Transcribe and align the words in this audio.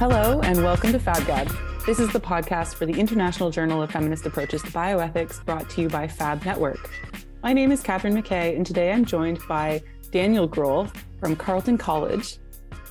Hello, 0.00 0.40
and 0.40 0.64
welcome 0.64 0.92
to 0.92 0.98
FabGab. 0.98 1.84
This 1.84 2.00
is 2.00 2.10
the 2.10 2.18
podcast 2.18 2.76
for 2.76 2.86
the 2.86 2.98
International 2.98 3.50
Journal 3.50 3.82
of 3.82 3.90
Feminist 3.90 4.24
Approaches 4.24 4.62
to 4.62 4.68
Bioethics, 4.68 5.44
brought 5.44 5.68
to 5.68 5.82
you 5.82 5.90
by 5.90 6.08
Fab 6.08 6.42
Network. 6.42 6.90
My 7.42 7.52
name 7.52 7.70
is 7.70 7.82
Kathryn 7.82 8.14
MacKay, 8.14 8.56
and 8.56 8.64
today 8.64 8.92
I'm 8.92 9.04
joined 9.04 9.40
by 9.46 9.82
Daniel 10.10 10.46
Groll 10.46 10.88
from 11.18 11.36
Carleton 11.36 11.76
College 11.76 12.38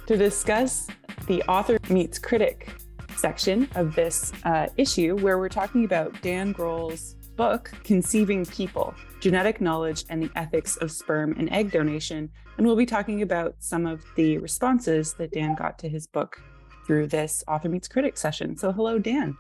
to 0.06 0.18
discuss 0.18 0.88
the 1.26 1.42
author 1.50 1.80
meets 1.90 2.20
critic 2.20 2.76
section 3.16 3.68
of 3.74 3.96
this 3.96 4.32
uh, 4.44 4.68
issue, 4.78 5.16
where 5.16 5.40
we're 5.40 5.50
talking 5.50 5.86
about 5.86 6.22
Dan 6.22 6.52
Groll's 6.52 7.16
book, 7.36 7.72
Conceiving 7.84 8.46
People 8.46 8.94
Genetic 9.20 9.60
Knowledge 9.62 10.04
and 10.10 10.22
the 10.22 10.30
Ethics 10.36 10.78
of 10.78 10.92
Sperm 10.92 11.34
and 11.40 11.52
Egg 11.52 11.72
Donation. 11.72 12.30
And 12.60 12.68
we'll 12.68 12.76
be 12.76 12.86
talking 12.86 13.24
about 13.24 13.56
some 13.58 13.88
of 13.88 14.04
the 14.16 14.38
responses 14.38 15.16
that 15.16 15.32
Dan 15.32 15.56
got 15.56 15.80
to 15.80 15.90
his 15.90 16.06
book 16.06 16.40
through 16.90 17.06
this 17.06 17.44
Author 17.48 17.70
Meets 17.70 17.88
Critic 17.88 18.18
session. 18.18 18.58
So, 18.58 18.72
hello, 18.72 18.98
Dan. 18.98 19.38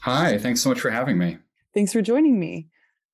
Hi, 0.00 0.38
thanks 0.38 0.60
so 0.60 0.70
much 0.70 0.80
for 0.80 0.90
having 0.90 1.18
me. 1.18 1.38
Thanks 1.72 1.92
for 1.92 2.02
joining 2.02 2.40
me. 2.40 2.66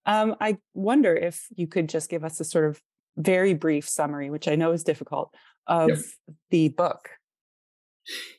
Um, 0.06 0.34
I 0.40 0.56
wonder 0.72 1.14
if 1.14 1.46
you 1.56 1.66
could 1.66 1.86
just 1.86 2.08
give 2.08 2.24
us 2.24 2.40
a 2.40 2.44
sort 2.44 2.64
of 2.64 2.80
very 3.18 3.52
brief 3.52 3.86
summary, 3.86 4.30
which 4.30 4.48
I 4.48 4.54
know 4.54 4.72
is 4.72 4.82
difficult, 4.82 5.34
of 5.66 5.90
yep. 5.90 5.98
the 6.48 6.68
book 6.70 7.10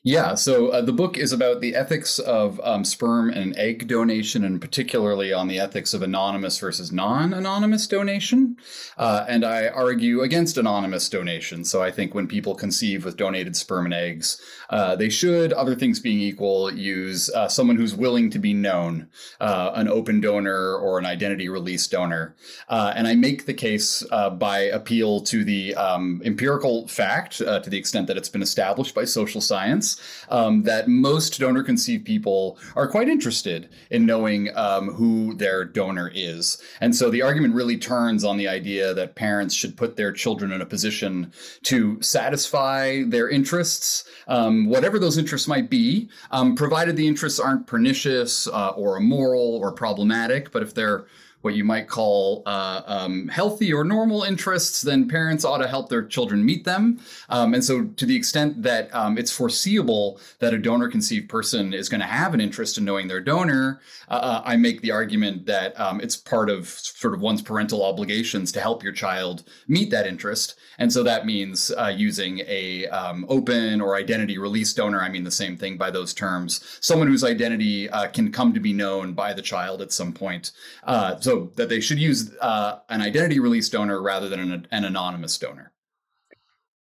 yeah, 0.02 0.34
so 0.36 0.68
uh, 0.68 0.80
the 0.80 0.92
book 0.92 1.18
is 1.18 1.32
about 1.32 1.60
the 1.60 1.74
ethics 1.74 2.18
of 2.18 2.58
um, 2.64 2.84
sperm 2.84 3.28
and 3.28 3.54
egg 3.58 3.86
donation, 3.86 4.42
and 4.42 4.60
particularly 4.60 5.32
on 5.32 5.48
the 5.48 5.58
ethics 5.58 5.92
of 5.92 6.02
anonymous 6.02 6.58
versus 6.58 6.90
non 6.90 7.34
anonymous 7.34 7.86
donation. 7.86 8.56
Uh, 8.96 9.26
and 9.28 9.44
I 9.44 9.68
argue 9.68 10.22
against 10.22 10.56
anonymous 10.56 11.08
donation. 11.10 11.64
So 11.64 11.82
I 11.82 11.90
think 11.90 12.14
when 12.14 12.26
people 12.26 12.54
conceive 12.54 13.04
with 13.04 13.18
donated 13.18 13.54
sperm 13.56 13.84
and 13.84 13.94
eggs, 13.94 14.40
uh, 14.70 14.96
they 14.96 15.10
should, 15.10 15.52
other 15.52 15.74
things 15.74 16.00
being 16.00 16.20
equal, 16.20 16.72
use 16.72 17.28
uh, 17.30 17.48
someone 17.48 17.76
who's 17.76 17.94
willing 17.94 18.30
to 18.30 18.38
be 18.38 18.54
known, 18.54 19.08
uh, 19.40 19.72
an 19.74 19.88
open 19.88 20.20
donor 20.20 20.76
or 20.76 20.98
an 20.98 21.04
identity 21.04 21.50
release 21.50 21.86
donor. 21.86 22.34
Uh, 22.68 22.94
and 22.96 23.06
I 23.06 23.14
make 23.14 23.44
the 23.44 23.54
case 23.54 24.02
by 24.38 24.58
appeal 24.60 25.20
to 25.22 25.44
the 25.44 25.74
um, 25.74 26.22
empirical 26.24 26.88
fact, 26.88 27.38
to 27.38 27.62
the 27.66 27.76
extent 27.76 28.06
that 28.06 28.16
it's 28.16 28.28
been 28.30 28.42
established 28.42 28.94
by 28.94 29.04
social 29.04 29.40
science 29.40 29.57
science 29.58 30.00
um, 30.28 30.62
that 30.62 30.88
most 30.88 31.40
donor 31.40 31.62
conceived 31.62 32.04
people 32.04 32.58
are 32.76 32.88
quite 32.88 33.08
interested 33.08 33.68
in 33.90 34.06
knowing 34.06 34.48
um, 34.56 34.88
who 34.94 35.34
their 35.34 35.64
donor 35.64 36.10
is. 36.14 36.62
And 36.80 36.94
so 36.94 37.10
the 37.10 37.22
argument 37.22 37.54
really 37.54 37.76
turns 37.76 38.24
on 38.24 38.36
the 38.36 38.48
idea 38.48 38.94
that 38.94 39.16
parents 39.16 39.54
should 39.54 39.76
put 39.76 39.96
their 39.96 40.12
children 40.12 40.52
in 40.52 40.60
a 40.60 40.66
position 40.66 41.32
to 41.64 42.00
satisfy 42.00 43.02
their 43.06 43.28
interests, 43.28 44.04
um, 44.28 44.66
whatever 44.66 44.98
those 44.98 45.18
interests 45.18 45.48
might 45.48 45.68
be, 45.70 46.08
um, 46.30 46.54
provided 46.54 46.96
the 46.96 47.08
interests 47.08 47.40
aren't 47.40 47.66
pernicious 47.66 48.46
uh, 48.48 48.70
or 48.70 48.96
immoral 48.96 49.56
or 49.62 49.72
problematic. 49.72 50.52
But 50.52 50.62
if 50.62 50.74
they're 50.74 51.06
what 51.42 51.54
you 51.54 51.64
might 51.64 51.88
call 51.88 52.42
uh, 52.46 52.82
um, 52.86 53.28
healthy 53.28 53.72
or 53.72 53.84
normal 53.84 54.24
interests, 54.24 54.82
then 54.82 55.08
parents 55.08 55.44
ought 55.44 55.58
to 55.58 55.68
help 55.68 55.88
their 55.88 56.02
children 56.02 56.44
meet 56.44 56.64
them. 56.64 57.00
Um, 57.28 57.54
and 57.54 57.64
so, 57.64 57.84
to 57.84 58.06
the 58.06 58.16
extent 58.16 58.62
that 58.62 58.92
um, 58.94 59.16
it's 59.16 59.30
foreseeable 59.30 60.20
that 60.40 60.52
a 60.52 60.58
donor 60.58 60.88
conceived 60.88 61.28
person 61.28 61.72
is 61.72 61.88
going 61.88 62.00
to 62.00 62.06
have 62.06 62.34
an 62.34 62.40
interest 62.40 62.78
in 62.78 62.84
knowing 62.84 63.08
their 63.08 63.20
donor, 63.20 63.80
uh, 64.08 64.14
uh, 64.14 64.42
I 64.44 64.56
make 64.56 64.80
the 64.80 64.90
argument 64.90 65.46
that 65.46 65.78
um, 65.78 66.00
it's 66.00 66.16
part 66.16 66.50
of 66.50 66.68
sort 66.68 67.14
of 67.14 67.20
one's 67.20 67.42
parental 67.42 67.84
obligations 67.84 68.50
to 68.52 68.60
help 68.60 68.82
your 68.82 68.92
child 68.92 69.44
meet 69.68 69.90
that 69.90 70.06
interest. 70.06 70.56
And 70.78 70.92
so 70.92 71.02
that 71.02 71.26
means 71.26 71.70
uh, 71.76 71.92
using 71.94 72.40
a 72.46 72.86
um, 72.86 73.26
open 73.28 73.80
or 73.80 73.96
identity 73.96 74.38
release 74.38 74.72
donor. 74.72 75.00
I 75.00 75.08
mean 75.08 75.24
the 75.24 75.30
same 75.30 75.56
thing 75.56 75.76
by 75.76 75.90
those 75.90 76.14
terms. 76.14 76.78
Someone 76.80 77.08
whose 77.08 77.24
identity 77.24 77.88
uh, 77.90 78.08
can 78.08 78.32
come 78.32 78.52
to 78.54 78.60
be 78.60 78.72
known 78.72 79.12
by 79.12 79.32
the 79.32 79.42
child 79.42 79.82
at 79.82 79.92
some 79.92 80.12
point. 80.12 80.52
Uh, 80.84 81.16
so 81.28 81.50
that 81.56 81.68
they 81.68 81.80
should 81.80 81.98
use 81.98 82.34
uh, 82.40 82.78
an 82.88 83.02
identity 83.02 83.38
release 83.38 83.68
donor 83.68 84.00
rather 84.00 84.28
than 84.28 84.40
an, 84.40 84.66
an 84.70 84.84
anonymous 84.84 85.36
donor. 85.36 85.72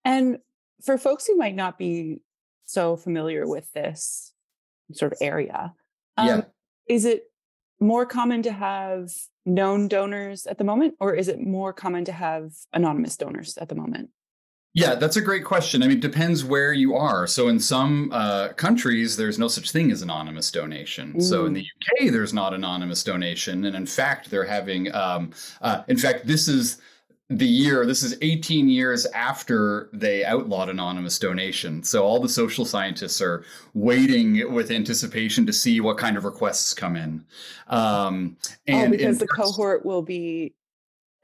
And 0.04 0.38
for 0.84 0.96
folks 0.96 1.26
who 1.26 1.36
might 1.36 1.56
not 1.56 1.76
be 1.76 2.20
so 2.64 2.96
familiar 2.96 3.48
with 3.48 3.72
this 3.72 4.32
sort 4.92 5.12
of 5.12 5.18
area, 5.20 5.74
um, 6.16 6.28
yeah. 6.28 6.40
is 6.88 7.04
it 7.04 7.24
more 7.80 8.06
common 8.06 8.42
to 8.42 8.52
have 8.52 9.10
known 9.44 9.88
donors 9.88 10.46
at 10.46 10.58
the 10.58 10.64
moment, 10.64 10.94
or 11.00 11.14
is 11.14 11.28
it 11.28 11.40
more 11.40 11.72
common 11.72 12.04
to 12.04 12.12
have 12.12 12.52
anonymous 12.72 13.16
donors 13.16 13.56
at 13.58 13.68
the 13.68 13.74
moment? 13.74 14.10
Yeah, 14.74 14.94
that's 14.94 15.16
a 15.16 15.20
great 15.20 15.44
question. 15.44 15.82
I 15.82 15.88
mean, 15.88 15.96
it 15.96 16.02
depends 16.02 16.44
where 16.44 16.72
you 16.72 16.94
are. 16.94 17.26
So, 17.26 17.48
in 17.48 17.58
some 17.58 18.10
uh, 18.12 18.48
countries, 18.50 19.16
there's 19.16 19.38
no 19.38 19.48
such 19.48 19.70
thing 19.70 19.90
as 19.90 20.02
anonymous 20.02 20.50
donation. 20.50 21.14
Mm. 21.14 21.22
So, 21.22 21.46
in 21.46 21.54
the 21.54 21.62
UK, 21.62 22.12
there's 22.12 22.34
not 22.34 22.54
anonymous 22.54 23.02
donation, 23.02 23.64
and 23.64 23.74
in 23.74 23.86
fact, 23.86 24.30
they're 24.30 24.44
having. 24.44 24.94
Um, 24.94 25.32
uh, 25.62 25.82
in 25.88 25.96
fact, 25.96 26.26
this 26.26 26.48
is 26.48 26.80
the 27.30 27.46
year 27.46 27.84
this 27.84 28.02
is 28.02 28.16
18 28.22 28.70
years 28.70 29.04
after 29.06 29.90
they 29.92 30.24
outlawed 30.24 30.70
anonymous 30.70 31.18
donation 31.18 31.82
so 31.82 32.02
all 32.02 32.20
the 32.20 32.28
social 32.28 32.64
scientists 32.64 33.20
are 33.20 33.44
waiting 33.74 34.50
with 34.54 34.70
anticipation 34.70 35.44
to 35.44 35.52
see 35.52 35.80
what 35.80 35.98
kind 35.98 36.16
of 36.16 36.24
requests 36.24 36.72
come 36.72 36.96
in 36.96 37.22
um, 37.68 38.34
oh, 38.40 38.54
and 38.66 38.94
oh, 38.94 38.96
because 38.96 39.18
the 39.18 39.26
cohort 39.26 39.84
will 39.84 40.00
be 40.00 40.54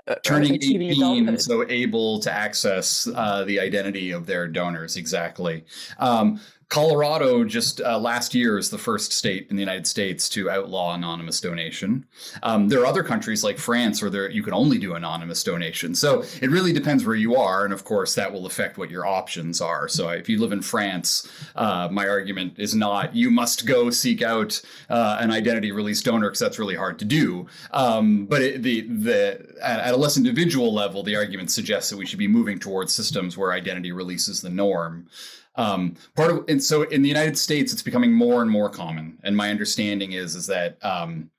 uh, 0.06 0.14
turning 0.22 0.54
18 0.54 1.38
so 1.38 1.66
able 1.68 2.18
to 2.20 2.30
access 2.30 3.08
uh, 3.14 3.44
the 3.44 3.58
identity 3.58 4.10
of 4.10 4.26
their 4.26 4.46
donors 4.46 4.96
exactly. 4.96 5.64
Um, 5.98 6.40
Colorado 6.68 7.44
just 7.44 7.80
uh, 7.80 7.98
last 7.98 8.34
year 8.34 8.58
is 8.58 8.70
the 8.70 8.78
first 8.78 9.12
state 9.12 9.46
in 9.50 9.56
the 9.56 9.62
United 9.62 9.86
States 9.86 10.28
to 10.30 10.50
outlaw 10.50 10.94
anonymous 10.94 11.40
donation. 11.40 12.06
Um, 12.42 12.68
there 12.68 12.80
are 12.80 12.86
other 12.86 13.02
countries 13.02 13.44
like 13.44 13.58
France 13.58 14.00
where 14.00 14.10
there, 14.10 14.30
you 14.30 14.42
can 14.42 14.54
only 14.54 14.78
do 14.78 14.94
anonymous 14.94 15.42
donation. 15.44 15.94
So 15.94 16.24
it 16.40 16.50
really 16.50 16.72
depends 16.72 17.04
where 17.04 17.16
you 17.16 17.36
are, 17.36 17.64
and 17.64 17.72
of 17.72 17.84
course 17.84 18.14
that 18.14 18.32
will 18.32 18.46
affect 18.46 18.78
what 18.78 18.90
your 18.90 19.06
options 19.06 19.60
are. 19.60 19.88
So 19.88 20.08
if 20.08 20.28
you 20.28 20.40
live 20.40 20.52
in 20.52 20.62
France, 20.62 21.28
uh, 21.54 21.88
my 21.90 22.08
argument 22.08 22.54
is 22.58 22.74
not 22.74 23.14
you 23.14 23.30
must 23.30 23.66
go 23.66 23.90
seek 23.90 24.22
out 24.22 24.60
uh, 24.88 25.18
an 25.20 25.30
identity 25.30 25.72
release 25.72 26.02
donor 26.02 26.28
because 26.28 26.40
that's 26.40 26.58
really 26.58 26.76
hard 26.76 26.98
to 26.98 27.04
do. 27.04 27.46
Um, 27.72 28.26
but 28.26 28.42
it, 28.42 28.62
the 28.62 28.82
the 28.82 29.54
at 29.62 29.94
a 29.94 29.96
less 29.96 30.16
individual 30.16 30.72
level, 30.72 31.02
the 31.02 31.16
argument 31.16 31.50
suggests 31.50 31.90
that 31.90 31.96
we 31.96 32.06
should 32.06 32.18
be 32.18 32.28
moving 32.28 32.58
towards 32.58 32.94
systems 32.94 33.36
where 33.36 33.52
identity 33.52 33.92
release 33.92 34.28
is 34.28 34.40
the 34.40 34.50
norm. 34.50 35.06
Um, 35.56 35.94
part 36.16 36.30
of 36.30 36.44
and 36.48 36.62
so 36.62 36.82
in 36.82 37.02
the 37.02 37.08
United 37.08 37.38
States, 37.38 37.72
it's 37.72 37.82
becoming 37.82 38.12
more 38.12 38.42
and 38.42 38.50
more 38.50 38.68
common. 38.68 39.18
And 39.22 39.36
my 39.36 39.50
understanding 39.50 40.12
is 40.12 40.34
is 40.34 40.46
that 40.48 40.84
um, 40.84 41.30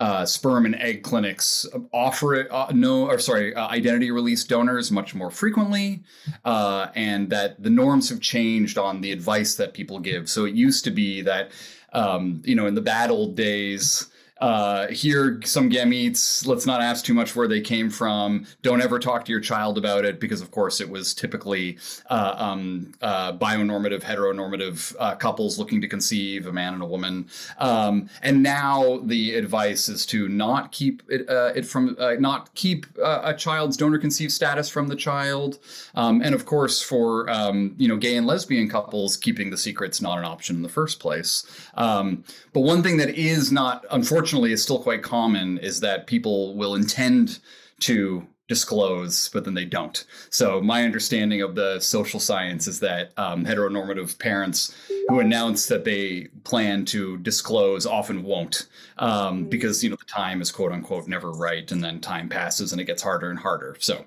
uh, 0.00 0.26
sperm 0.26 0.66
and 0.66 0.74
egg 0.76 1.02
clinics 1.02 1.64
offer 1.92 2.34
it 2.34 2.50
uh, 2.50 2.66
no 2.74 3.06
or 3.06 3.18
sorry 3.18 3.54
uh, 3.54 3.68
identity 3.68 4.10
release 4.10 4.42
donors 4.42 4.90
much 4.90 5.14
more 5.14 5.30
frequently, 5.30 6.02
uh, 6.44 6.88
and 6.94 7.30
that 7.30 7.62
the 7.62 7.70
norms 7.70 8.08
have 8.08 8.20
changed 8.20 8.78
on 8.78 9.00
the 9.00 9.12
advice 9.12 9.54
that 9.54 9.74
people 9.74 9.98
give. 9.98 10.28
So 10.28 10.44
it 10.44 10.54
used 10.54 10.84
to 10.84 10.90
be 10.90 11.20
that 11.22 11.52
um, 11.92 12.42
you 12.44 12.56
know 12.56 12.66
in 12.66 12.74
the 12.74 12.80
bad 12.80 13.10
old 13.10 13.36
days 13.36 14.08
uh, 14.42 14.88
here 14.88 15.40
some 15.44 15.70
gametes 15.70 16.44
let's 16.48 16.66
not 16.66 16.82
ask 16.82 17.04
too 17.04 17.14
much 17.14 17.36
where 17.36 17.46
they 17.46 17.60
came 17.60 17.88
from. 17.88 18.44
Don't 18.62 18.82
ever 18.82 18.98
talk 18.98 19.24
to 19.24 19.30
your 19.30 19.40
child 19.40 19.78
about 19.78 20.04
it 20.04 20.18
because 20.18 20.40
of 20.40 20.50
course 20.50 20.80
it 20.80 20.90
was 20.90 21.14
typically 21.14 21.78
uh, 22.10 22.34
um, 22.36 22.92
uh, 23.02 23.32
bionormative 23.34 24.00
heteronormative 24.00 24.96
uh, 24.98 25.14
couples 25.14 25.60
looking 25.60 25.80
to 25.80 25.86
conceive 25.86 26.48
a 26.48 26.52
man 26.52 26.74
and 26.74 26.82
a 26.82 26.86
woman. 26.86 27.28
Um, 27.58 28.10
and 28.20 28.42
now 28.42 28.98
the 29.04 29.36
advice 29.36 29.88
is 29.88 30.04
to 30.06 30.28
not 30.28 30.72
keep 30.72 31.04
it, 31.08 31.28
uh, 31.28 31.52
it 31.54 31.64
from 31.64 31.96
uh, 32.00 32.14
not 32.18 32.52
keep 32.56 32.86
a 33.00 33.34
child's 33.34 33.76
donor 33.76 33.98
conceived 33.98 34.32
status 34.32 34.68
from 34.68 34.88
the 34.88 34.96
child. 34.96 35.60
Um, 35.94 36.20
and 36.20 36.34
of 36.34 36.46
course 36.46 36.82
for 36.82 37.30
um, 37.30 37.76
you 37.78 37.86
know 37.86 37.96
gay 37.96 38.16
and 38.16 38.26
lesbian 38.26 38.68
couples 38.68 39.16
keeping 39.16 39.50
the 39.50 39.58
secret's 39.58 40.02
not 40.02 40.18
an 40.18 40.24
option 40.24 40.56
in 40.56 40.62
the 40.62 40.68
first 40.68 40.98
place. 40.98 41.46
Um, 41.74 42.24
but 42.52 42.62
one 42.62 42.82
thing 42.82 42.96
that 42.96 43.10
is 43.10 43.52
not 43.52 43.86
unfortunately 43.92 44.31
unfortunately 44.32 44.52
is 44.52 44.62
still 44.62 44.82
quite 44.82 45.02
common 45.02 45.58
is 45.58 45.80
that 45.80 46.06
people 46.06 46.56
will 46.56 46.74
intend 46.74 47.38
to 47.80 48.26
disclose, 48.48 49.28
but 49.28 49.44
then 49.44 49.52
they 49.52 49.66
don't. 49.66 50.06
So 50.30 50.60
my 50.62 50.84
understanding 50.84 51.42
of 51.42 51.54
the 51.54 51.80
social 51.80 52.18
science 52.18 52.66
is 52.66 52.80
that 52.80 53.12
um, 53.18 53.44
heteronormative 53.44 54.18
parents 54.18 54.74
who 55.08 55.20
announce 55.20 55.66
that 55.66 55.84
they 55.84 56.28
plan 56.44 56.86
to 56.86 57.18
disclose 57.18 57.84
often 57.84 58.22
won't, 58.22 58.68
um, 58.96 59.44
mm. 59.44 59.50
because 59.50 59.84
you 59.84 59.90
know 59.90 59.96
the 59.96 60.06
time 60.06 60.40
is 60.40 60.50
quote 60.50 60.72
unquote 60.72 61.06
never 61.06 61.30
right, 61.32 61.70
and 61.70 61.84
then 61.84 62.00
time 62.00 62.30
passes 62.30 62.72
and 62.72 62.80
it 62.80 62.86
gets 62.86 63.02
harder 63.02 63.28
and 63.28 63.38
harder. 63.38 63.76
So 63.80 64.06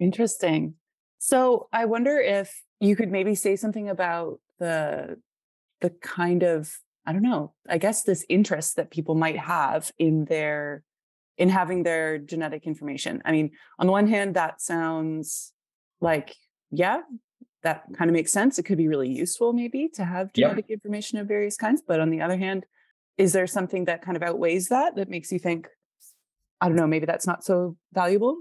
interesting. 0.00 0.74
So 1.18 1.68
I 1.72 1.84
wonder 1.84 2.18
if 2.18 2.60
you 2.80 2.96
could 2.96 3.12
maybe 3.12 3.36
say 3.36 3.54
something 3.54 3.88
about 3.88 4.40
the 4.58 5.20
the 5.80 5.90
kind 5.90 6.42
of 6.42 6.76
I 7.06 7.12
don't 7.12 7.22
know, 7.22 7.52
I 7.68 7.78
guess 7.78 8.02
this 8.02 8.24
interest 8.28 8.76
that 8.76 8.90
people 8.90 9.14
might 9.14 9.38
have 9.38 9.92
in 9.98 10.24
their 10.24 10.82
in 11.36 11.48
having 11.48 11.82
their 11.82 12.18
genetic 12.18 12.66
information. 12.66 13.20
I 13.24 13.32
mean, 13.32 13.50
on 13.78 13.86
the 13.86 13.92
one 13.92 14.06
hand, 14.06 14.34
that 14.36 14.60
sounds 14.60 15.52
like, 16.00 16.34
yeah, 16.70 17.00
that 17.62 17.84
kind 17.96 18.08
of 18.08 18.12
makes 18.12 18.30
sense. 18.30 18.58
It 18.58 18.64
could 18.64 18.78
be 18.78 18.88
really 18.88 19.10
useful, 19.10 19.52
maybe, 19.52 19.88
to 19.94 20.04
have 20.04 20.32
genetic 20.32 20.70
information 20.70 21.18
of 21.18 21.26
various 21.26 21.56
kinds. 21.56 21.82
But 21.86 21.98
on 21.98 22.10
the 22.10 22.20
other 22.20 22.36
hand, 22.36 22.66
is 23.18 23.32
there 23.32 23.46
something 23.46 23.86
that 23.86 24.02
kind 24.02 24.16
of 24.16 24.22
outweighs 24.22 24.68
that 24.68 24.96
that 24.96 25.08
makes 25.08 25.32
you 25.32 25.38
think, 25.38 25.68
I 26.60 26.68
don't 26.68 26.76
know, 26.76 26.86
maybe 26.86 27.06
that's 27.06 27.26
not 27.26 27.44
so 27.44 27.76
valuable? 27.92 28.36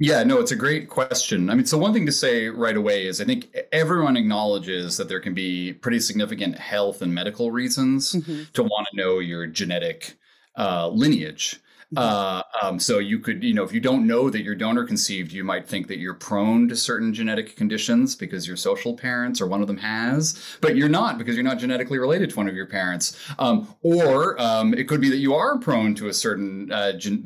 Yeah, 0.00 0.22
no, 0.22 0.38
it's 0.38 0.52
a 0.52 0.56
great 0.56 0.88
question. 0.88 1.50
I 1.50 1.54
mean, 1.54 1.66
so 1.66 1.76
one 1.76 1.92
thing 1.92 2.06
to 2.06 2.12
say 2.12 2.48
right 2.48 2.76
away 2.76 3.06
is 3.06 3.20
I 3.20 3.24
think 3.24 3.56
everyone 3.72 4.16
acknowledges 4.16 4.96
that 4.96 5.08
there 5.08 5.18
can 5.18 5.34
be 5.34 5.72
pretty 5.72 5.98
significant 5.98 6.56
health 6.56 7.02
and 7.02 7.12
medical 7.12 7.50
reasons 7.50 8.12
mm-hmm. 8.12 8.44
to 8.52 8.62
want 8.62 8.86
to 8.90 8.96
know 8.96 9.18
your 9.18 9.46
genetic 9.48 10.16
uh, 10.56 10.88
lineage. 10.88 11.60
Mm-hmm. 11.94 11.98
Uh, 11.98 12.42
um, 12.62 12.78
so 12.78 12.98
you 12.98 13.18
could, 13.18 13.42
you 13.42 13.54
know, 13.54 13.62
if 13.62 13.72
you 13.72 13.80
don't 13.80 14.06
know 14.06 14.28
that 14.28 14.42
your 14.42 14.54
donor 14.54 14.84
conceived, 14.84 15.32
you 15.32 15.42
might 15.42 15.66
think 15.66 15.86
that 15.88 15.98
you're 15.98 16.12
prone 16.12 16.68
to 16.68 16.76
certain 16.76 17.14
genetic 17.14 17.56
conditions 17.56 18.14
because 18.14 18.46
your 18.46 18.58
social 18.58 18.94
parents 18.94 19.40
or 19.40 19.46
one 19.46 19.62
of 19.62 19.68
them 19.68 19.78
has, 19.78 20.58
but 20.60 20.76
you're 20.76 20.88
not 20.88 21.16
because 21.16 21.34
you're 21.34 21.44
not 21.44 21.58
genetically 21.58 21.98
related 21.98 22.28
to 22.28 22.36
one 22.36 22.46
of 22.46 22.54
your 22.54 22.66
parents. 22.66 23.18
Um, 23.38 23.74
or 23.80 24.38
um, 24.38 24.74
it 24.74 24.86
could 24.86 25.00
be 25.00 25.08
that 25.08 25.16
you 25.16 25.34
are 25.34 25.58
prone 25.58 25.94
to 25.94 26.08
a 26.08 26.12
certain 26.12 26.70
uh, 26.70 26.92
gen- 26.92 27.22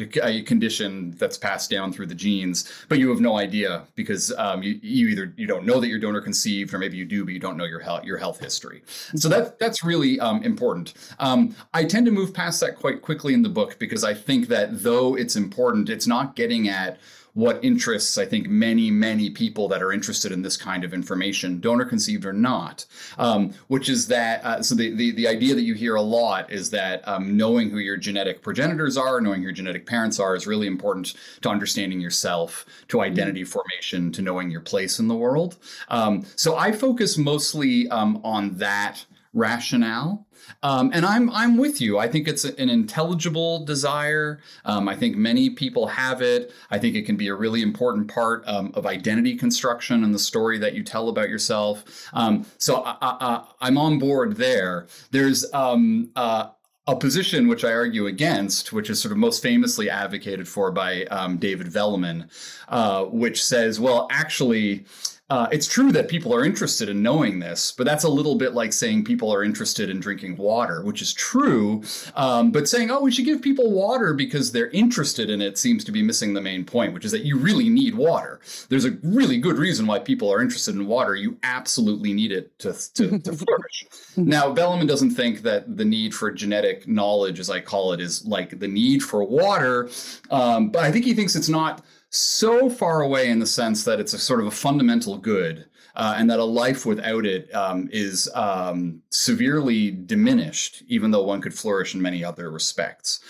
condition 0.47 1.11
that's 1.19 1.37
passed 1.37 1.69
down 1.69 1.93
through 1.93 2.07
the 2.07 2.15
genes, 2.15 2.71
but 2.89 3.01
you 3.01 3.09
have 3.11 3.21
no 3.21 3.39
idea 3.39 3.83
because 3.97 4.33
um, 4.39 4.63
you, 4.63 4.79
you 4.81 5.09
either 5.09 5.35
you 5.37 5.49
don't 5.49 5.67
know 5.67 5.81
that 5.81 5.89
your 5.89 5.99
donor 5.99 6.21
conceived, 6.21 6.73
or 6.73 6.79
maybe 6.79 6.97
you 6.97 7.05
do, 7.05 7.25
but 7.25 7.35
you 7.35 7.41
don't 7.41 7.57
know 7.57 7.65
your 7.65 7.81
health 7.81 8.05
your 8.05 8.19
health 8.19 8.39
history. 8.39 8.83
So 9.17 9.29
that 9.29 9.59
that's 9.59 9.83
really 9.83 10.21
um, 10.21 10.41
important. 10.45 10.95
Um, 11.19 11.57
I 11.75 11.85
tend 11.85 12.07
to 12.07 12.13
move 12.13 12.33
past 12.33 12.61
that 12.61 12.77
quite 12.77 13.03
quickly 13.03 13.35
in 13.35 13.43
the 13.43 13.49
book 13.49 13.77
because 13.81 14.05
I 14.05 14.15
think 14.15 14.52
that 14.53 14.83
though 14.83 15.17
it's 15.17 15.37
important, 15.37 15.89
it's 15.89 16.07
not 16.07 16.37
getting 16.37 16.69
at 16.69 16.99
what 17.35 17.65
interests 17.65 18.19
I 18.19 18.27
think 18.27 18.49
many 18.49 18.91
many 18.91 19.31
people 19.31 19.67
that 19.69 19.83
are 19.83 19.93
interested 19.93 20.33
in 20.33 20.43
this 20.43 20.57
kind 20.57 20.85
of 20.85 20.93
information, 20.93 21.61
donor 21.61 21.87
conceived 21.87 22.27
or 22.27 22.33
not, 22.33 22.85
um, 23.19 23.55
which 23.69 23.89
is 23.89 24.07
that 24.09 24.45
uh, 24.45 24.63
so 24.63 24.75
the, 24.75 24.95
the 24.95 25.13
the 25.13 25.27
idea 25.27 25.55
that 25.55 25.63
you 25.63 25.75
hear 25.75 25.95
a 25.95 26.03
lot 26.03 26.53
is 26.53 26.71
that 26.71 27.07
um, 27.09 27.37
knowing 27.37 27.71
who 27.71 27.79
your 27.79 27.97
genetic 27.97 28.43
progenitors 28.43 28.97
are, 28.99 29.21
knowing 29.21 29.41
who 29.41 29.45
your 29.45 29.53
genetic 29.53 29.87
parents 29.87 30.21
are, 30.21 30.35
is 30.35 30.47
really 30.47 30.67
important 30.67 31.15
to 31.41 31.49
understanding 31.49 32.01
yourself, 32.01 32.67
to 32.89 33.01
identity 33.01 33.45
formation, 33.45 34.13
to 34.13 34.21
knowing 34.21 34.51
your 34.51 34.61
place 34.61 34.99
in 34.99 35.09
the 35.09 35.17
world. 35.17 35.57
Um, 35.89 36.27
so 36.37 36.57
I 36.57 36.73
focus 36.73 37.17
mostly 37.17 37.89
um, 37.89 38.21
on 38.25 38.59
that 38.59 39.07
rationale. 39.33 40.27
Um, 40.63 40.91
and 40.93 41.07
I'm 41.07 41.31
I'm 41.31 41.57
with 41.57 41.81
you. 41.81 41.99
I 41.99 42.09
think 42.09 42.29
it's 42.29 42.45
an 42.45 42.69
intelligible 42.69 43.65
desire. 43.65 44.41
Um, 44.65 44.89
I 44.89 44.97
think 44.97 45.17
many 45.17 45.51
people 45.51 45.87
have 45.87 46.21
it. 46.21 46.53
I 46.71 46.79
think 46.79 46.97
it 46.97 47.03
can 47.03 47.17
be 47.17 47.29
a 47.29 47.35
really 47.35 47.63
important 47.63 48.09
part 48.09 48.43
um, 48.47 48.73
of 48.75 48.85
identity 48.85 49.37
construction 49.37 50.05
and 50.05 50.15
the 50.15 50.19
story 50.19 50.59
that 50.59 50.75
you 50.75 50.83
tell 50.83 51.09
about 51.09 51.29
yourself. 51.29 52.09
Um, 52.13 52.45
so 52.59 52.83
I, 52.85 53.45
am 53.61 53.79
on 53.79 53.99
board 53.99 54.37
there. 54.37 54.87
There's 55.11 55.51
um, 55.55 56.11
uh, 56.17 56.49
a 56.87 56.97
position 56.97 57.47
which 57.47 57.65
I 57.65 57.73
argue 57.73 58.07
against, 58.07 58.73
which 58.73 58.91
is 58.91 59.01
sort 59.01 59.13
of 59.13 59.19
most 59.19 59.43
famously 59.43 59.89
advocated 59.89 60.49
for 60.49 60.73
by 60.73 61.05
um, 61.05 61.37
David 61.39 61.69
Velleman, 61.69 62.29
uh, 62.69 63.05
which 63.05 63.45
says, 63.45 63.79
well, 63.79 64.09
actually, 64.11 64.85
uh, 65.33 65.49
it's 65.51 65.67
true 65.67 65.91
that 65.91 66.09
people 66.09 66.35
are 66.35 66.45
interested 66.45 66.91
in 66.91 67.03
knowing 67.03 67.39
this, 67.39 67.73
but 67.73 67.87
that's 67.87 68.05
a 68.05 68.09
little 68.09 68.35
bit 68.35 68.53
like 68.53 68.71
saying 68.71 69.03
people 69.03 69.33
are 69.33 69.43
interested 69.43 69.89
in 69.89 69.99
drinking 69.99 70.37
water, 70.37 70.85
which 70.85 71.01
is 71.01 71.15
true. 71.15 71.83
Um, 72.17 72.51
but 72.51 72.69
saying, 72.69 72.91
oh, 72.91 73.01
we 73.01 73.11
should 73.11 73.25
give 73.25 73.41
people 73.41 73.73
water 73.73 74.13
because 74.13 74.53
they're 74.53 74.69
interested 74.73 75.31
in 75.31 75.41
it 75.41 75.57
seems 75.57 75.85
to 75.85 75.93
be 75.93 76.03
missing 76.03 76.35
the 76.35 76.43
main 76.43 76.67
point, 76.67 76.93
which 76.93 77.07
is 77.07 77.13
that 77.13 77.25
you 77.25 77.39
really 77.39 77.71
need 77.71 77.95
water. 77.95 78.41
There's 78.69 78.85
a 78.85 78.91
really 79.03 79.39
good 79.39 79.57
reason 79.57 79.87
why 79.87 80.01
people 80.01 80.31
are 80.31 80.43
interested 80.43 80.75
in 80.75 80.87
water. 80.87 81.17
You 81.17 81.39
absolutely 81.45 82.13
need 82.13 82.31
it 82.31 82.59
to, 82.59 82.75
to, 82.93 83.19
to 83.19 83.33
flourish. 83.33 83.87
now, 84.19 84.55
Velleman 84.55 84.87
doesn't 84.87 85.13
think 85.13 85.41
that 85.45 85.79
the 85.79 85.85
need 85.87 86.15
for 86.15 86.31
genetic 86.31 86.87
knowledge, 86.87 87.41
as 87.41 87.49
I 87.49 87.61
call 87.61 87.95
it, 87.95 88.03
is 88.03 88.27
like 88.27 88.59
the 88.59 88.69
need 88.69 89.03
for 89.03 89.25
water. 89.25 89.89
Um, 90.31 90.69
but 90.69 90.85
I 90.85 90.93
think 90.93 91.07
he 91.07 91.15
thinks 91.15 91.35
it's 91.35 91.49
not 91.49 91.83
so 92.13 92.69
far 92.69 93.01
away 93.01 93.31
in 93.31 93.39
the 93.39 93.47
sense 93.47 93.85
that 93.85 93.99
it's 93.99 94.13
a 94.13 94.19
sort 94.19 94.41
of 94.41 94.47
a 94.47 94.51
fundamental 94.51 95.17
good 95.17 95.65
uh, 95.97 96.15
and 96.17 96.31
that 96.31 96.39
a 96.39 96.45
life 96.45 96.85
without 96.85 97.25
it 97.25 97.53
um, 97.55 97.89
is 97.91 98.31
um, 98.35 99.03
severely 99.11 99.91
diminished, 99.91 100.83
even 100.89 101.11
though 101.11 101.23
one 101.23 101.41
could 101.41 101.55
flourish 101.55 101.95
in 101.95 102.03
many 102.03 102.23
other 102.23 102.51
respects. 102.51 103.21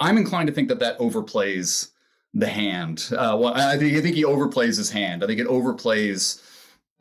I'm 0.00 0.16
inclined 0.16 0.46
to 0.46 0.54
think 0.54 0.68
that 0.68 0.78
that 0.78 0.98
overplays 0.98 1.90
the 2.32 2.46
hand. 2.46 3.08
Uh, 3.12 3.36
well, 3.38 3.54
I 3.54 3.76
think, 3.76 4.06
he 4.06 4.24
overplays 4.24 4.76
his 4.78 4.90
hand. 4.90 5.22
I 5.22 5.26
think 5.26 5.40
it 5.40 5.46
overplays 5.46 6.42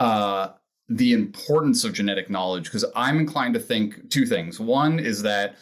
uh, 0.01 0.49
the 0.89 1.13
importance 1.13 1.85
of 1.85 1.93
genetic 1.93 2.29
knowledge 2.29 2.65
because 2.65 2.83
I'm 2.95 3.17
inclined 3.17 3.53
to 3.53 3.59
think 3.61 4.09
two 4.09 4.25
things. 4.25 4.59
One 4.59 4.99
is 4.99 5.21
that 5.21 5.55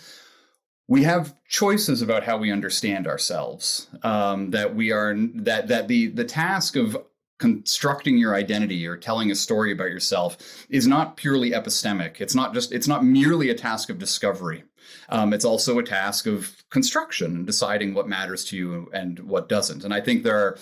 we 0.88 1.04
have 1.04 1.36
choices 1.48 2.02
about 2.02 2.24
how 2.24 2.38
we 2.38 2.52
understand 2.52 3.08
ourselves 3.08 3.88
um, 4.04 4.52
that 4.52 4.76
we 4.76 4.92
are 4.92 5.16
that 5.36 5.68
that 5.68 5.88
the 5.88 6.08
the 6.08 6.24
task 6.24 6.76
of 6.76 6.98
constructing 7.40 8.18
your 8.18 8.34
identity 8.34 8.88
or 8.88 8.98
telling 8.98 9.30
a 9.30 9.36
story 9.36 9.72
about 9.72 9.90
yourself 9.90 10.66
is 10.70 10.88
not 10.88 11.18
purely 11.18 11.52
epistemic. 11.52 12.20
It's 12.20 12.34
not 12.36 12.54
just 12.54 12.72
it's 12.72 12.88
not 12.88 13.04
merely 13.04 13.50
a 13.50 13.56
task 13.56 13.90
of 13.90 14.00
discovery. 14.00 14.64
Um, 15.10 15.34
it's 15.34 15.46
also 15.46 15.78
a 15.80 15.84
task 15.84 16.26
of 16.26 16.64
construction 16.70 17.46
deciding 17.46 17.94
what 17.94 18.08
matters 18.08 18.44
to 18.46 18.58
you 18.58 18.90
and 18.94 19.20
what 19.20 19.50
doesn't. 19.50 19.84
And 19.84 19.94
i 19.94 20.02
think 20.02 20.24
there 20.24 20.38
are 20.38 20.58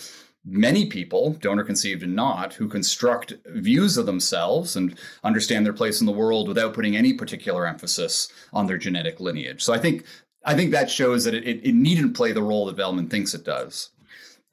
many 0.46 0.86
people, 0.86 1.34
donor 1.34 1.64
conceived 1.64 2.04
and 2.04 2.16
not, 2.16 2.54
who 2.54 2.68
construct 2.68 3.34
views 3.48 3.98
of 3.98 4.06
themselves 4.06 4.76
and 4.76 4.98
understand 5.24 5.66
their 5.66 5.74
place 5.74 6.00
in 6.00 6.06
the 6.06 6.12
world 6.12 6.48
without 6.48 6.74
putting 6.74 6.96
any 6.96 7.14
particular 7.14 7.66
emphasis 7.66 8.32
on 8.54 8.68
their 8.68 8.78
genetic 8.78 9.20
lineage. 9.20 9.64
So 9.64 9.74
I 9.74 9.80
think 9.80 10.06
I 10.46 10.54
think 10.54 10.72
that 10.72 10.92
shows 10.92 11.24
that 11.24 11.34
it, 11.34 11.66
it, 11.66 11.74
needn't 11.74 12.16
play 12.16 12.32
the 12.32 12.44
role 12.44 12.68
that 12.68 12.78
Velleman 12.78 13.10
thinks 13.10 13.34
it 13.34 13.44
does. 13.44 13.90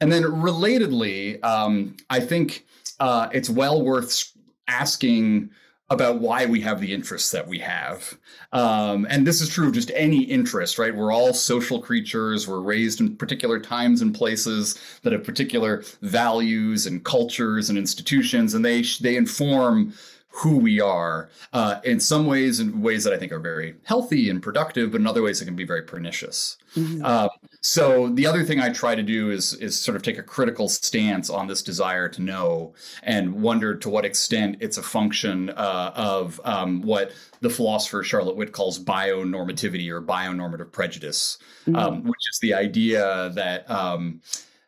And 0.01 0.11
then 0.11 0.23
relatedly, 0.23 1.43
um, 1.45 1.97
I 2.09 2.19
think 2.19 2.67
uh, 2.99 3.29
it's 3.31 3.51
well 3.51 3.83
worth 3.83 4.33
asking 4.69 5.51
about 5.93 6.21
why 6.21 6.47
we 6.47 6.59
have 6.59 6.81
the 6.81 6.93
interests 6.93 7.31
that 7.31 7.47
we 7.47 7.59
have. 7.59 8.17
Um, 8.53 9.07
and 9.11 9.27
this 9.27 9.43
is 9.43 9.49
true 9.51 9.69
of 9.69 9.75
just 9.75 9.91
any 9.95 10.23
interest, 10.23 10.79
right? 10.79 10.95
We're 10.95 11.13
all 11.13 11.35
social 11.35 11.83
creatures. 11.83 12.49
We're 12.49 12.61
raised 12.61 13.01
in 13.01 13.15
particular 13.17 13.61
times 13.61 14.01
and 14.01 14.15
places 14.15 14.79
that 15.03 15.13
have 15.13 15.23
particular 15.23 15.85
values 16.01 16.87
and 16.87 17.05
cultures 17.05 17.69
and 17.69 17.79
institutions, 17.79 18.55
and 18.55 18.65
they 18.65 18.83
they 19.01 19.17
inform 19.17 19.93
who 20.33 20.57
we 20.57 20.81
are 20.81 21.29
uh, 21.53 21.81
in 21.85 22.01
some 22.01 22.27
ways 22.27 22.59
in 22.59 22.81
ways 22.81 23.05
that 23.05 23.13
i 23.13 23.19
think 23.19 23.33
are 23.33 23.39
very 23.39 23.75
healthy 23.85 24.31
and 24.31 24.43
productive 24.43 24.91
but 24.93 25.01
in 25.01 25.07
other 25.07 25.23
ways 25.23 25.41
it 25.41 25.45
can 25.45 25.57
be 25.57 25.65
very 25.65 25.83
pernicious 25.83 26.57
mm-hmm. 26.75 27.03
uh, 27.05 27.29
so 27.61 28.09
the 28.09 28.27
other 28.27 28.43
thing 28.43 28.61
i 28.61 28.71
try 28.71 28.95
to 28.95 29.03
do 29.03 29.31
is 29.31 29.55
is 29.55 29.79
sort 29.79 29.97
of 29.97 30.03
take 30.03 30.19
a 30.19 30.23
critical 30.23 30.69
stance 30.69 31.29
on 31.29 31.47
this 31.47 31.63
desire 31.63 32.09
to 32.09 32.23
know 32.23 32.73
and 33.03 33.33
wonder 33.43 33.75
to 33.75 33.89
what 33.89 34.05
extent 34.05 34.57
it's 34.61 34.79
a 34.79 34.83
function 34.83 35.51
uh, 35.51 35.93
of 35.95 36.41
um, 36.45 36.83
what 36.83 37.13
the 37.41 37.51
philosopher 37.51 38.03
charlotte 38.03 38.37
witt 38.37 38.53
calls 38.53 38.79
bionormativity 38.79 39.89
or 39.91 40.01
bionormative 40.01 40.73
prejudice 40.73 41.39
mm-hmm. 41.67 41.77
um, 41.77 42.03
which 42.05 42.21
is 42.33 42.39
the 42.41 42.55
idea 42.55 43.31
that 43.35 43.71
um, 43.71 44.21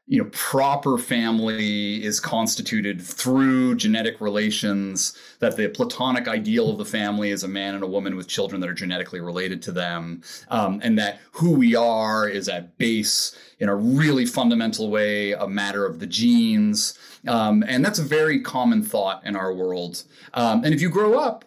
you 0.07 0.23
know 0.23 0.29
proper 0.33 0.99
family 0.99 2.05
is 2.05 2.21
constituted 2.21 3.01
through 3.01 3.75
genetic 3.75 4.21
relations 4.21 5.17
that 5.39 5.57
the 5.57 5.69
platonic 5.69 6.29
ideal 6.29 6.69
of 6.69 6.77
the 6.77 6.85
family 6.85 7.31
is 7.31 7.43
a 7.43 7.49
man 7.49 7.75
and 7.75 7.83
a 7.83 7.87
woman 7.87 8.15
with 8.15 8.29
children 8.29 8.61
that 8.61 8.69
are 8.69 8.75
genetically 8.75 9.21
related 9.21 9.63
to 9.63 9.73
them 9.73 10.23
um, 10.51 10.79
and 10.83 10.99
that 10.99 11.21
who 11.33 11.53
we 11.53 11.75
are 11.75 12.29
is 12.29 12.49
at 12.49 12.77
base 12.77 13.37
in 13.61 13.69
a 13.69 13.75
really 13.75 14.27
fundamental 14.27 14.91
way 14.91 15.33
a 15.33 15.49
matter 15.49 15.87
of 15.87 16.01
the 16.01 16.07
genes 16.07 16.99
um, 17.27 17.65
and 17.67 17.85
that's 17.85 17.99
a 17.99 18.03
very 18.05 18.41
common 18.41 18.83
thought 18.83 19.25
in 19.25 19.37
our 19.37 19.53
world. 19.53 20.05
Um, 20.35 20.65
and 20.65 20.75
if 20.75 20.81
you 20.81 20.91
grow 20.91 21.19
up 21.19 21.45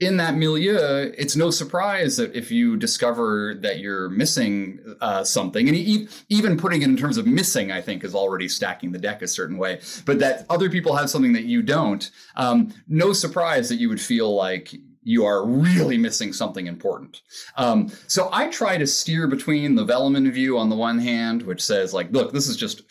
in 0.00 0.16
that 0.16 0.34
milieu, 0.34 1.12
it's 1.16 1.36
no 1.36 1.50
surprise 1.50 2.16
that 2.16 2.34
if 2.34 2.50
you 2.50 2.76
discover 2.76 3.54
that 3.60 3.78
you're 3.78 4.08
missing 4.08 4.96
uh, 5.00 5.22
something, 5.22 5.68
and 5.68 5.76
e- 5.76 6.08
even 6.28 6.56
putting 6.56 6.82
it 6.82 6.88
in 6.88 6.96
terms 6.96 7.16
of 7.16 7.26
missing, 7.26 7.70
I 7.70 7.80
think 7.80 8.02
is 8.02 8.14
already 8.14 8.48
stacking 8.48 8.90
the 8.90 8.98
deck 8.98 9.22
a 9.22 9.28
certain 9.28 9.56
way, 9.56 9.80
but 10.04 10.18
that 10.18 10.46
other 10.50 10.68
people 10.68 10.96
have 10.96 11.08
something 11.08 11.32
that 11.34 11.44
you 11.44 11.62
don't, 11.62 12.10
um, 12.34 12.74
no 12.88 13.12
surprise 13.12 13.68
that 13.68 13.76
you 13.76 13.88
would 13.88 14.00
feel 14.00 14.34
like 14.34 14.74
you 15.04 15.24
are 15.24 15.46
really 15.46 15.98
missing 15.98 16.32
something 16.32 16.66
important. 16.66 17.20
Um, 17.56 17.92
so 18.08 18.30
I 18.32 18.48
try 18.48 18.78
to 18.78 18.86
steer 18.86 19.28
between 19.28 19.74
the 19.74 19.84
Velleman 19.84 20.32
view 20.32 20.58
on 20.58 20.70
the 20.70 20.76
one 20.76 20.98
hand, 20.98 21.42
which 21.42 21.62
says 21.62 21.94
like, 21.94 22.10
look, 22.10 22.32
this 22.32 22.48
is 22.48 22.56
just 22.56 22.82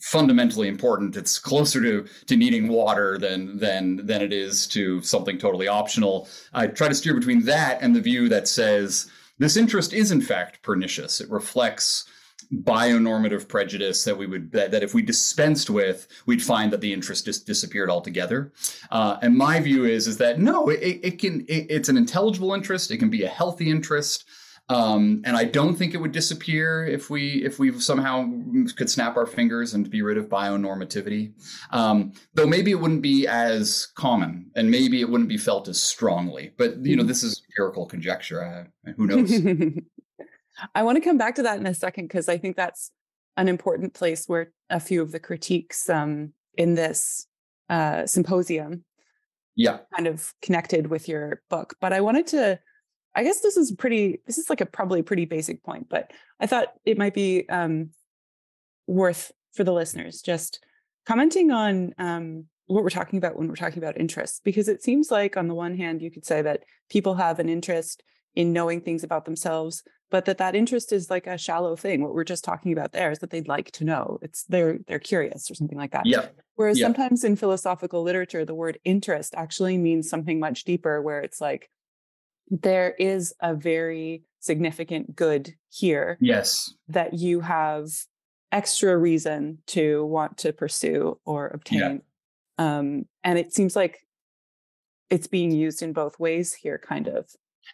fundamentally 0.00 0.68
important. 0.68 1.16
It's 1.16 1.38
closer 1.38 1.80
to 1.82 2.06
to 2.26 2.36
needing 2.36 2.68
water 2.68 3.18
than 3.18 3.58
than 3.58 4.04
than 4.06 4.22
it 4.22 4.32
is 4.32 4.66
to 4.68 5.02
something 5.02 5.38
totally 5.38 5.68
optional. 5.68 6.28
I 6.52 6.66
try 6.66 6.88
to 6.88 6.94
steer 6.94 7.14
between 7.14 7.44
that 7.44 7.80
and 7.80 7.94
the 7.94 8.00
view 8.00 8.28
that 8.28 8.48
says 8.48 9.10
this 9.38 9.56
interest 9.56 9.92
is 9.92 10.12
in 10.12 10.20
fact 10.20 10.62
pernicious. 10.62 11.20
It 11.20 11.30
reflects 11.30 12.06
bionormative 12.52 13.46
prejudice 13.46 14.02
that 14.04 14.16
we 14.16 14.26
would 14.26 14.50
that, 14.52 14.70
that 14.72 14.82
if 14.82 14.92
we 14.92 15.02
dispensed 15.02 15.70
with, 15.70 16.08
we'd 16.26 16.42
find 16.42 16.72
that 16.72 16.80
the 16.80 16.92
interest 16.92 17.24
just 17.24 17.46
disappeared 17.46 17.90
altogether. 17.90 18.52
Uh, 18.90 19.18
and 19.22 19.36
my 19.36 19.60
view 19.60 19.84
is 19.84 20.06
is 20.06 20.16
that 20.16 20.40
no, 20.40 20.68
it, 20.68 21.00
it 21.02 21.18
can 21.18 21.42
it, 21.42 21.66
it's 21.68 21.88
an 21.88 21.96
intelligible 21.96 22.52
interest. 22.52 22.90
It 22.90 22.98
can 22.98 23.10
be 23.10 23.22
a 23.22 23.28
healthy 23.28 23.70
interest. 23.70 24.24
Um, 24.70 25.22
and 25.24 25.36
I 25.36 25.44
don't 25.44 25.74
think 25.74 25.94
it 25.94 25.96
would 25.96 26.12
disappear 26.12 26.86
if 26.86 27.10
we 27.10 27.44
if 27.44 27.58
we 27.58 27.76
somehow 27.80 28.30
could 28.76 28.88
snap 28.88 29.16
our 29.16 29.26
fingers 29.26 29.74
and 29.74 29.90
be 29.90 30.00
rid 30.00 30.16
of 30.16 30.28
bionormativity. 30.28 31.32
Um, 31.72 32.12
though 32.34 32.46
maybe 32.46 32.70
it 32.70 32.76
wouldn't 32.76 33.02
be 33.02 33.26
as 33.26 33.88
common, 33.96 34.48
and 34.54 34.70
maybe 34.70 35.00
it 35.00 35.10
wouldn't 35.10 35.28
be 35.28 35.38
felt 35.38 35.66
as 35.66 35.82
strongly. 35.82 36.52
But 36.56 36.84
you 36.84 36.94
know, 36.94 37.02
mm-hmm. 37.02 37.08
this 37.08 37.24
is 37.24 37.42
empirical 37.50 37.86
conjecture. 37.86 38.70
Uh, 38.86 38.92
who 38.96 39.08
knows? 39.08 39.32
I 40.74 40.84
want 40.84 40.96
to 40.96 41.00
come 41.02 41.18
back 41.18 41.34
to 41.34 41.42
that 41.42 41.58
in 41.58 41.66
a 41.66 41.74
second 41.74 42.04
because 42.04 42.28
I 42.28 42.38
think 42.38 42.54
that's 42.54 42.92
an 43.36 43.48
important 43.48 43.92
place 43.94 44.26
where 44.28 44.52
a 44.68 44.78
few 44.78 45.02
of 45.02 45.10
the 45.10 45.18
critiques 45.18 45.90
um, 45.90 46.32
in 46.56 46.74
this 46.74 47.26
uh, 47.68 48.06
symposium, 48.06 48.84
yeah, 49.56 49.78
kind 49.96 50.06
of 50.06 50.32
connected 50.42 50.86
with 50.86 51.08
your 51.08 51.42
book. 51.50 51.74
But 51.80 51.92
I 51.92 52.00
wanted 52.02 52.28
to 52.28 52.60
I 53.14 53.24
guess 53.24 53.40
this 53.40 53.56
is 53.56 53.72
pretty, 53.72 54.20
this 54.26 54.38
is 54.38 54.48
like 54.48 54.60
a 54.60 54.66
probably 54.66 55.02
pretty 55.02 55.24
basic 55.24 55.62
point, 55.62 55.88
but 55.88 56.12
I 56.38 56.46
thought 56.46 56.68
it 56.84 56.98
might 56.98 57.14
be 57.14 57.48
um, 57.48 57.90
worth 58.86 59.32
for 59.52 59.64
the 59.64 59.72
listeners 59.72 60.22
just 60.22 60.64
commenting 61.06 61.50
on 61.50 61.92
um, 61.98 62.44
what 62.66 62.84
we're 62.84 62.90
talking 62.90 63.16
about 63.16 63.36
when 63.36 63.48
we're 63.48 63.56
talking 63.56 63.82
about 63.82 63.98
interests, 63.98 64.40
because 64.44 64.68
it 64.68 64.82
seems 64.82 65.10
like 65.10 65.36
on 65.36 65.48
the 65.48 65.54
one 65.54 65.76
hand, 65.76 66.02
you 66.02 66.10
could 66.10 66.24
say 66.24 66.40
that 66.42 66.62
people 66.88 67.14
have 67.14 67.40
an 67.40 67.48
interest 67.48 68.02
in 68.36 68.52
knowing 68.52 68.80
things 68.80 69.02
about 69.02 69.24
themselves, 69.24 69.82
but 70.08 70.24
that 70.24 70.38
that 70.38 70.54
interest 70.54 70.92
is 70.92 71.10
like 71.10 71.26
a 71.26 71.36
shallow 71.36 71.74
thing. 71.74 72.02
What 72.02 72.14
we're 72.14 72.22
just 72.22 72.44
talking 72.44 72.72
about 72.72 72.92
there 72.92 73.10
is 73.10 73.18
that 73.18 73.30
they'd 73.30 73.48
like 73.48 73.72
to 73.72 73.84
know. 73.84 74.20
It's 74.22 74.44
they're 74.44 74.78
they're 74.86 75.00
curious 75.00 75.50
or 75.50 75.54
something 75.54 75.78
like 75.78 75.90
that. 75.92 76.06
Yeah. 76.06 76.28
Whereas 76.54 76.78
yeah. 76.78 76.86
sometimes 76.86 77.24
in 77.24 77.34
philosophical 77.34 78.04
literature, 78.04 78.44
the 78.44 78.54
word 78.54 78.78
interest 78.84 79.34
actually 79.36 79.78
means 79.78 80.08
something 80.08 80.38
much 80.38 80.62
deeper, 80.62 81.02
where 81.02 81.20
it's 81.20 81.40
like 81.40 81.70
there 82.50 82.94
is 82.98 83.32
a 83.40 83.54
very 83.54 84.24
significant 84.40 85.14
good 85.14 85.54
here. 85.68 86.18
Yes. 86.20 86.74
That 86.88 87.14
you 87.14 87.40
have 87.40 87.88
extra 88.52 88.96
reason 88.96 89.58
to 89.68 90.04
want 90.06 90.38
to 90.38 90.52
pursue 90.52 91.18
or 91.24 91.48
obtain. 91.48 92.02
Yeah. 92.58 92.78
Um, 92.78 93.06
and 93.24 93.38
it 93.38 93.54
seems 93.54 93.76
like 93.76 94.00
it's 95.08 95.26
being 95.26 95.50
used 95.50 95.82
in 95.82 95.92
both 95.92 96.18
ways 96.18 96.52
here, 96.52 96.78
kind 96.78 97.08
of. 97.08 97.26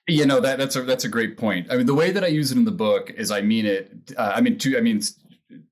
You 0.09 0.27
know 0.27 0.41
that 0.41 0.59
that's 0.59 0.77
a 0.77 0.83
that's 0.83 1.05
a 1.05 1.09
great 1.09 1.37
point. 1.37 1.69
I 1.71 1.77
mean, 1.77 1.87
the 1.87 1.95
way 1.95 2.11
that 2.11 2.23
I 2.23 2.27
use 2.27 2.53
it 2.53 2.59
in 2.59 2.65
the 2.65 2.71
book 2.71 3.11
is 3.17 3.31
I 3.31 3.41
mean 3.41 3.65
it. 3.65 4.13
Uh, 4.17 4.33
I 4.35 4.41
mean, 4.41 4.59
two. 4.59 4.77
I 4.77 4.81
mean, 4.81 5.01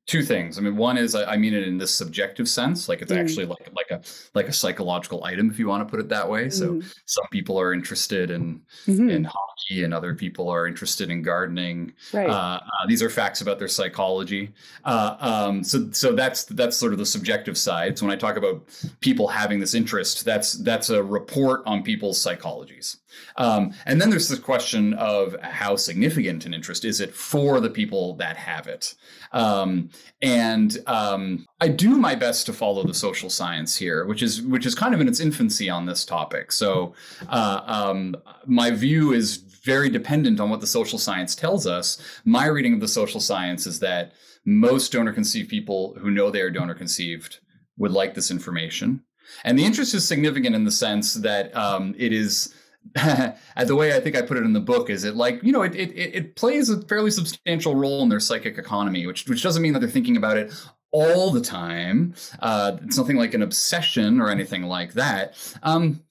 two 0.07 0.23
things. 0.23 0.59
I 0.59 0.61
mean, 0.61 0.77
one 0.77 0.99
is 0.99 1.15
I, 1.15 1.37
mean 1.37 1.55
it 1.55 1.67
in 1.67 1.79
this 1.79 1.95
subjective 1.95 2.49
sense, 2.49 2.89
like 2.89 3.01
it's 3.01 3.13
mm. 3.13 3.19
actually 3.19 3.47
like 3.47 3.71
like 3.75 3.91
a 3.91 4.03
like 4.35 4.49
a 4.49 4.53
psychological 4.53 5.25
item, 5.25 5.51
if 5.51 5.59
you 5.59 5.67
want 5.67 5.87
to 5.87 5.91
put 5.91 5.99
it 5.99 6.09
that 6.11 6.29
way. 6.29 6.51
So 6.51 6.75
mm. 6.75 6.95
some 7.07 7.25
people 7.31 7.59
are 7.59 7.73
interested 7.73 8.31
in 8.31 8.61
mm-hmm. 8.87 9.09
in 9.09 9.25
hockey, 9.25 9.85
and 9.85 9.95
other 9.95 10.15
people 10.15 10.49
are 10.51 10.67
interested 10.67 11.11
in 11.11 11.23
gardening. 11.23 11.95
Right. 12.13 12.29
Uh, 12.29 12.61
uh, 12.61 12.87
these 12.87 13.03
are 13.03 13.09
facts 13.09 13.41
about 13.41 13.59
their 13.59 13.69
psychology. 13.69 14.53
Uh, 14.85 15.17
um, 15.21 15.65
so 15.65 15.91
so 15.93 16.13
that's 16.13 16.45
that's 16.45 16.77
sort 16.77 16.93
of 16.93 16.99
the 16.99 17.07
subjective 17.07 17.57
side. 17.57 17.99
So 17.99 18.07
when 18.07 18.15
I 18.15 18.19
talk 18.19 18.37
about 18.37 18.63
people 19.01 19.27
having 19.27 19.59
this 19.59 19.75
interest, 19.75 20.25
that's 20.25 20.53
that's 20.53 20.91
a 20.91 21.03
report 21.03 21.63
on 21.65 21.83
people's 21.83 22.23
psychologies. 22.23 22.99
Um, 23.37 23.73
and 23.87 24.01
then 24.01 24.11
there's 24.11 24.29
this 24.29 24.39
question 24.39 24.95
of 24.95 25.37
how 25.41 25.77
significant 25.77 26.47
an 26.47 26.55
interest 26.55 26.85
is 26.85 27.01
it 27.01 27.15
for 27.15 27.61
the 27.61 27.71
people 27.71 28.15
that 28.17 28.37
have 28.37 28.67
it. 28.67 28.95
Um, 29.33 29.91
and 30.23 30.79
um, 30.87 31.47
I 31.61 31.69
do 31.69 31.97
my 31.97 32.15
best 32.15 32.47
to 32.47 32.53
follow 32.53 32.83
the 32.85 32.95
social 32.95 33.29
science 33.29 33.77
here, 33.77 34.07
which 34.07 34.23
is 34.23 34.43
which 34.43 34.65
is 34.65 34.75
kind 34.75 34.95
of 34.95 35.01
in 35.01 35.09
its 35.09 35.21
infancy 35.21 35.69
on 35.69 35.87
this 35.87 36.05
topic. 36.05 36.53
So 36.53 36.95
uh, 37.29 37.61
um, 37.67 38.17
my 38.47 38.71
view 38.71 39.13
is 39.13 39.37
very 39.37 39.89
dependent 39.89 40.41
on 40.41 40.51
what 40.51 40.61
the 40.61 40.67
social 40.67 40.99
science 40.99 41.35
tells 41.35 41.67
us. 41.67 41.99
My 42.25 42.47
reading 42.47 42.75
of 42.75 42.81
the 42.81 42.89
social 42.89 43.21
science 43.21 43.67
is 43.67 43.81
that 43.81 44.13
most 44.45 44.93
donor 44.93 45.13
conceived 45.13 45.49
people 45.49 45.95
who 45.99 46.11
know 46.11 46.31
they 46.31 46.43
are 46.43 46.51
donor 46.51 46.75
conceived 46.75 47.41
would 47.77 47.93
like 47.93 48.15
this 48.15 48.31
information. 48.31 49.03
And 49.43 49.59
the 49.59 49.65
interest 49.65 49.95
is 49.95 50.07
significant 50.07 50.55
in 50.55 50.65
the 50.65 50.71
sense 50.71 51.15
that 51.15 51.55
um, 51.57 51.95
it 51.99 52.13
is 52.13 52.55
the 52.95 53.77
way 53.77 53.97
I 53.97 54.01
think 54.01 54.17
I 54.17 54.23
put 54.23 54.37
it 54.37 54.45
in 54.45 54.53
the 54.53 54.61
book 54.61 54.91
is 54.91 55.05
it 55.05 55.17
like 55.17 55.43
you 55.43 55.53
know 55.53 55.63
it, 55.63 55.75
it 55.75 55.93
it 55.97 56.37
plays 56.37 56.69
a 56.69 56.81
fairly 56.83 57.11
substantial 57.11 57.75
role 57.75 58.03
in 58.03 58.09
their 58.09 58.21
psychic 58.21 58.59
economy, 58.59 59.07
which 59.07 59.27
which 59.27 59.43
doesn't 59.43 59.63
mean 59.63 59.73
that 59.73 59.81
they're 59.81 59.89
thinking 59.89 60.17
about 60.17 60.37
it 60.37 60.53
all 60.91 61.31
the 61.31 61.41
time. 61.41 62.15
Uh, 62.41 62.77
it's 62.83 62.97
nothing 62.97 63.17
like 63.17 63.35
an 63.35 63.43
obsession 63.43 64.21
or 64.21 64.31
anything 64.31 64.65
like 64.65 64.93
that, 64.93 65.35
um, 65.63 66.03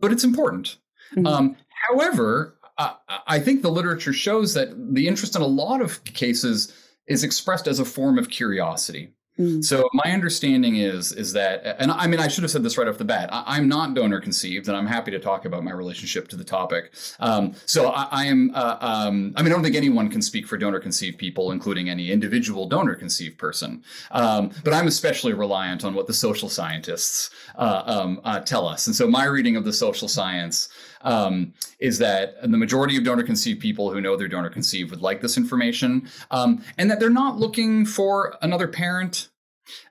but 0.00 0.12
it's 0.12 0.24
important. 0.24 0.78
Mm-hmm. 1.14 1.26
Um, 1.26 1.56
however, 1.88 2.58
uh, 2.78 2.94
I 3.26 3.38
think 3.38 3.62
the 3.62 3.70
literature 3.70 4.12
shows 4.12 4.54
that 4.54 4.94
the 4.94 5.06
interest 5.06 5.36
in 5.36 5.42
a 5.42 5.46
lot 5.46 5.80
of 5.80 6.02
cases 6.04 6.72
is 7.06 7.22
expressed 7.22 7.68
as 7.68 7.78
a 7.78 7.84
form 7.84 8.18
of 8.18 8.30
curiosity. 8.30 9.12
Mm. 9.38 9.64
So 9.64 9.88
my 9.92 10.12
understanding 10.12 10.76
is 10.76 11.10
is 11.10 11.32
that, 11.32 11.76
and 11.80 11.90
I 11.90 12.06
mean, 12.06 12.20
I 12.20 12.28
should 12.28 12.44
have 12.44 12.52
said 12.52 12.62
this 12.62 12.78
right 12.78 12.86
off 12.86 12.98
the 12.98 13.04
bat. 13.04 13.28
I, 13.32 13.58
am 13.58 13.68
not 13.68 13.94
donor 13.94 14.20
conceived, 14.20 14.68
and 14.68 14.76
I'm 14.76 14.86
happy 14.86 15.10
to 15.10 15.18
talk 15.18 15.44
about 15.44 15.64
my 15.64 15.72
relationship 15.72 16.28
to 16.28 16.36
the 16.36 16.44
topic. 16.44 16.92
Um, 17.18 17.54
so 17.66 17.88
I, 17.88 18.06
I 18.12 18.24
am. 18.26 18.52
Uh, 18.54 18.76
um, 18.80 19.32
I 19.36 19.42
mean, 19.42 19.50
I 19.50 19.54
don't 19.56 19.64
think 19.64 19.74
anyone 19.74 20.08
can 20.08 20.22
speak 20.22 20.46
for 20.46 20.56
donor 20.56 20.78
conceived 20.78 21.18
people, 21.18 21.50
including 21.50 21.90
any 21.90 22.12
individual 22.12 22.68
donor 22.68 22.94
conceived 22.94 23.36
person. 23.36 23.82
Um, 24.12 24.52
but 24.62 24.72
I'm 24.72 24.86
especially 24.86 25.32
reliant 25.32 25.84
on 25.84 25.94
what 25.94 26.06
the 26.06 26.14
social 26.14 26.48
scientists 26.48 27.30
uh, 27.56 27.82
um, 27.86 28.20
uh, 28.22 28.38
tell 28.40 28.68
us. 28.68 28.86
And 28.86 28.94
so 28.94 29.08
my 29.08 29.24
reading 29.24 29.56
of 29.56 29.64
the 29.64 29.72
social 29.72 30.06
science 30.06 30.68
um, 31.04 31.54
is 31.78 31.98
that 31.98 32.40
the 32.42 32.58
majority 32.58 32.96
of 32.96 33.04
donor 33.04 33.22
conceived 33.22 33.60
people 33.60 33.90
who 33.90 34.00
know 34.00 34.16
they're 34.16 34.28
donor 34.28 34.50
conceived 34.50 34.90
would 34.90 35.02
like 35.02 35.20
this 35.20 35.36
information, 35.36 36.08
um, 36.30 36.64
and 36.76 36.90
that 36.90 36.98
they're 36.98 37.10
not 37.10 37.38
looking 37.38 37.86
for 37.86 38.36
another 38.42 38.66
parent 38.66 39.28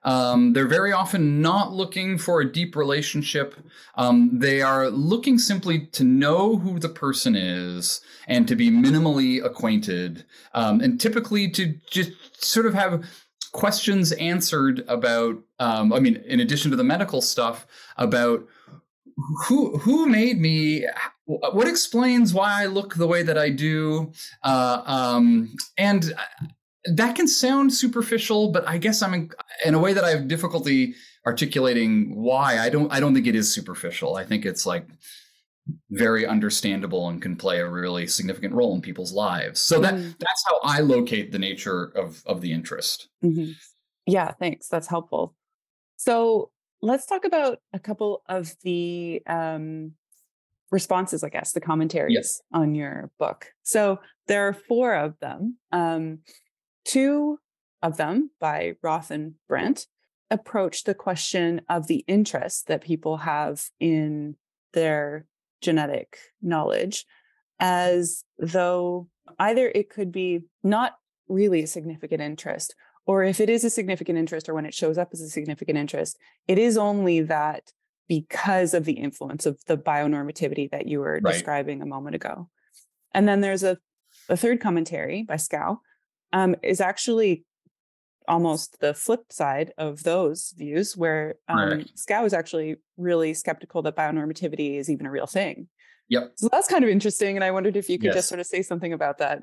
um, 0.03 0.53
they're 0.53 0.67
very 0.67 0.91
often 0.91 1.41
not 1.41 1.73
looking 1.73 2.17
for 2.17 2.41
a 2.41 2.51
deep 2.51 2.75
relationship. 2.75 3.55
Um, 3.95 4.29
they 4.39 4.61
are 4.61 4.89
looking 4.89 5.37
simply 5.37 5.87
to 5.87 6.03
know 6.03 6.57
who 6.57 6.79
the 6.79 6.89
person 6.89 7.35
is 7.35 8.01
and 8.27 8.47
to 8.47 8.55
be 8.55 8.69
minimally 8.69 9.43
acquainted, 9.43 10.25
um, 10.53 10.81
and 10.81 10.99
typically 10.99 11.49
to 11.51 11.73
just 11.89 12.43
sort 12.43 12.65
of 12.65 12.73
have 12.73 13.05
questions 13.51 14.11
answered 14.13 14.83
about. 14.87 15.37
Um, 15.59 15.93
I 15.93 15.99
mean, 15.99 16.17
in 16.25 16.39
addition 16.39 16.71
to 16.71 16.77
the 16.77 16.83
medical 16.83 17.21
stuff, 17.21 17.65
about 17.97 18.45
who 19.47 19.77
who 19.77 20.05
made 20.07 20.39
me 20.39 20.85
what 21.25 21.67
explains 21.67 22.33
why 22.33 22.63
i 22.63 22.65
look 22.65 22.95
the 22.95 23.07
way 23.07 23.23
that 23.23 23.37
i 23.37 23.49
do 23.49 24.11
uh, 24.43 24.81
um, 24.85 25.53
and 25.77 26.13
that 26.85 27.15
can 27.15 27.27
sound 27.27 27.73
superficial, 27.73 28.51
but 28.51 28.67
I 28.67 28.77
guess 28.77 29.01
I'm 29.01 29.13
in, 29.13 29.31
in, 29.65 29.73
a 29.73 29.79
way 29.79 29.93
that 29.93 30.03
I 30.03 30.09
have 30.11 30.27
difficulty 30.27 30.95
articulating 31.25 32.15
why. 32.15 32.59
I 32.59 32.69
don't 32.69 32.91
I 32.91 32.99
don't 32.99 33.13
think 33.13 33.27
it 33.27 33.35
is 33.35 33.53
superficial. 33.53 34.15
I 34.15 34.25
think 34.25 34.45
it's 34.45 34.65
like 34.65 34.87
very 35.91 36.25
understandable 36.25 37.07
and 37.07 37.21
can 37.21 37.37
play 37.37 37.59
a 37.59 37.69
really 37.69 38.07
significant 38.07 38.53
role 38.53 38.75
in 38.75 38.81
people's 38.81 39.13
lives. 39.13 39.61
So 39.61 39.79
that 39.79 39.93
mm-hmm. 39.93 40.11
that's 40.19 40.43
how 40.47 40.59
I 40.63 40.81
locate 40.81 41.31
the 41.31 41.39
nature 41.39 41.85
of 41.95 42.21
of 42.25 42.41
the 42.41 42.51
interest. 42.51 43.07
Mm-hmm. 43.23 43.51
Yeah, 44.05 44.31
thanks. 44.33 44.67
That's 44.67 44.87
helpful. 44.87 45.35
So 45.95 46.51
let's 46.83 47.05
talk 47.05 47.23
about 47.23 47.59
a 47.71 47.79
couple 47.79 48.21
of 48.27 48.53
the 48.63 49.21
um, 49.25 49.93
responses, 50.69 51.23
I 51.23 51.29
guess, 51.29 51.53
the 51.53 51.61
commentaries 51.61 52.13
yes. 52.13 52.41
on 52.51 52.75
your 52.75 53.09
book. 53.17 53.47
So 53.63 53.99
there 54.27 54.47
are 54.47 54.53
four 54.53 54.93
of 54.93 55.17
them. 55.19 55.57
Um, 55.71 56.19
Two 56.85 57.39
of 57.81 57.97
them, 57.97 58.29
by 58.39 58.73
Roth 58.81 59.11
and 59.11 59.35
Brandt, 59.47 59.87
approach 60.29 60.83
the 60.83 60.93
question 60.93 61.61
of 61.69 61.87
the 61.87 62.03
interest 62.07 62.67
that 62.67 62.81
people 62.81 63.17
have 63.17 63.69
in 63.79 64.35
their 64.73 65.25
genetic 65.61 66.17
knowledge 66.41 67.05
as 67.59 68.25
though 68.37 69.07
either 69.39 69.71
it 69.73 69.89
could 69.89 70.11
be 70.11 70.41
not 70.63 70.97
really 71.29 71.63
a 71.63 71.67
significant 71.67 72.21
interest, 72.21 72.75
or 73.05 73.23
if 73.23 73.39
it 73.39 73.49
is 73.49 73.63
a 73.63 73.69
significant 73.69 74.17
interest, 74.17 74.47
or 74.47 74.53
when 74.53 74.65
it 74.65 74.73
shows 74.73 74.97
up 74.97 75.09
as 75.13 75.21
a 75.21 75.29
significant 75.29 75.77
interest, 75.77 76.17
it 76.47 76.57
is 76.57 76.77
only 76.77 77.21
that 77.21 77.71
because 78.07 78.73
of 78.73 78.85
the 78.85 78.93
influence 78.93 79.45
of 79.45 79.59
the 79.67 79.77
bionormativity 79.77 80.69
that 80.71 80.87
you 80.87 80.99
were 80.99 81.19
right. 81.23 81.33
describing 81.33 81.81
a 81.81 81.85
moment 81.85 82.15
ago. 82.15 82.49
And 83.13 83.27
then 83.27 83.41
there's 83.41 83.63
a, 83.63 83.77
a 84.29 84.37
third 84.37 84.59
commentary 84.59 85.23
by 85.23 85.35
Skow 85.35 85.77
um, 86.31 86.55
is 86.63 86.81
actually 86.81 87.45
almost 88.27 88.79
the 88.79 88.93
flip 88.93 89.31
side 89.31 89.73
of 89.77 90.03
those 90.03 90.53
views, 90.57 90.95
where 90.95 91.35
um, 91.47 91.57
right. 91.57 91.91
Skow 91.95 92.25
is 92.25 92.33
actually 92.33 92.77
really 92.97 93.33
skeptical 93.33 93.81
that 93.81 93.95
bionormativity 93.95 94.77
is 94.77 94.89
even 94.89 95.05
a 95.05 95.11
real 95.11 95.27
thing. 95.27 95.67
Yep. 96.09 96.33
So 96.35 96.49
that's 96.51 96.67
kind 96.67 96.83
of 96.83 96.89
interesting. 96.89 97.35
And 97.35 97.43
I 97.43 97.51
wondered 97.51 97.75
if 97.75 97.89
you 97.89 97.97
could 97.97 98.07
yes. 98.07 98.15
just 98.15 98.29
sort 98.29 98.39
of 98.39 98.45
say 98.45 98.61
something 98.61 98.93
about 98.93 99.17
that. 99.17 99.39